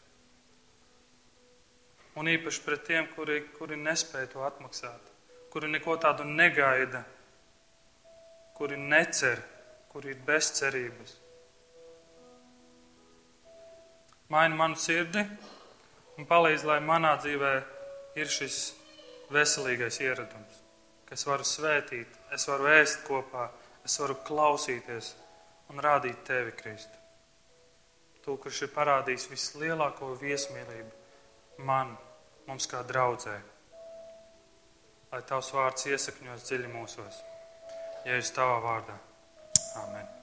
Un 2.16 2.32
īpaši 2.32 2.62
pret 2.64 2.87
tiem, 2.89 3.11
kuri, 3.12 3.43
kuri 3.59 3.76
nespēja 3.76 4.30
to 4.32 4.47
atmaksāt, 4.47 5.12
kuri 5.53 5.68
neko 5.68 5.99
tādu 6.01 6.24
negaida, 6.24 7.05
kuri 8.57 8.80
necer, 8.80 9.45
kuri 9.93 10.14
ir 10.14 10.24
bez 10.24 10.49
cerības. 10.57 11.18
maini 14.28 14.57
manu 14.59 14.74
sirdi 14.74 15.22
un 16.18 16.26
palīdz, 16.26 16.64
lai 16.66 16.80
manā 16.82 17.14
dzīvē 17.22 17.53
ir 18.18 18.30
šis 18.32 18.59
veselīgais 19.34 20.01
ieradums, 20.03 20.62
ka 21.07 21.14
es 21.14 21.26
varu 21.28 21.47
svētīt, 21.47 22.18
es 22.34 22.47
varu 22.51 22.70
ēst 22.74 23.05
kopā, 23.07 23.49
es 23.87 23.99
varu 24.03 24.18
klausīties 24.26 25.14
un 25.70 25.82
rādīt 25.82 26.24
tevi, 26.26 26.55
Kristu. 26.59 27.05
Tu, 28.27 28.35
kurš 28.43 28.64
ir 28.66 28.70
parādījis 28.74 29.29
vislielāko 29.31 30.09
viesmīlību 30.18 31.62
man, 31.68 31.93
mums 32.49 32.66
kā 32.66 32.81
draudzē, 32.89 33.37
lai 35.12 35.22
tavs 35.31 35.53
vārds 35.55 35.87
iesakņos 35.93 36.51
dziļi 36.51 36.74
mūsos, 36.74 37.22
ja 38.03 38.18
es 38.18 38.35
tavā 38.35 38.59
vārdā. 38.66 38.99
Amen. 39.85 40.15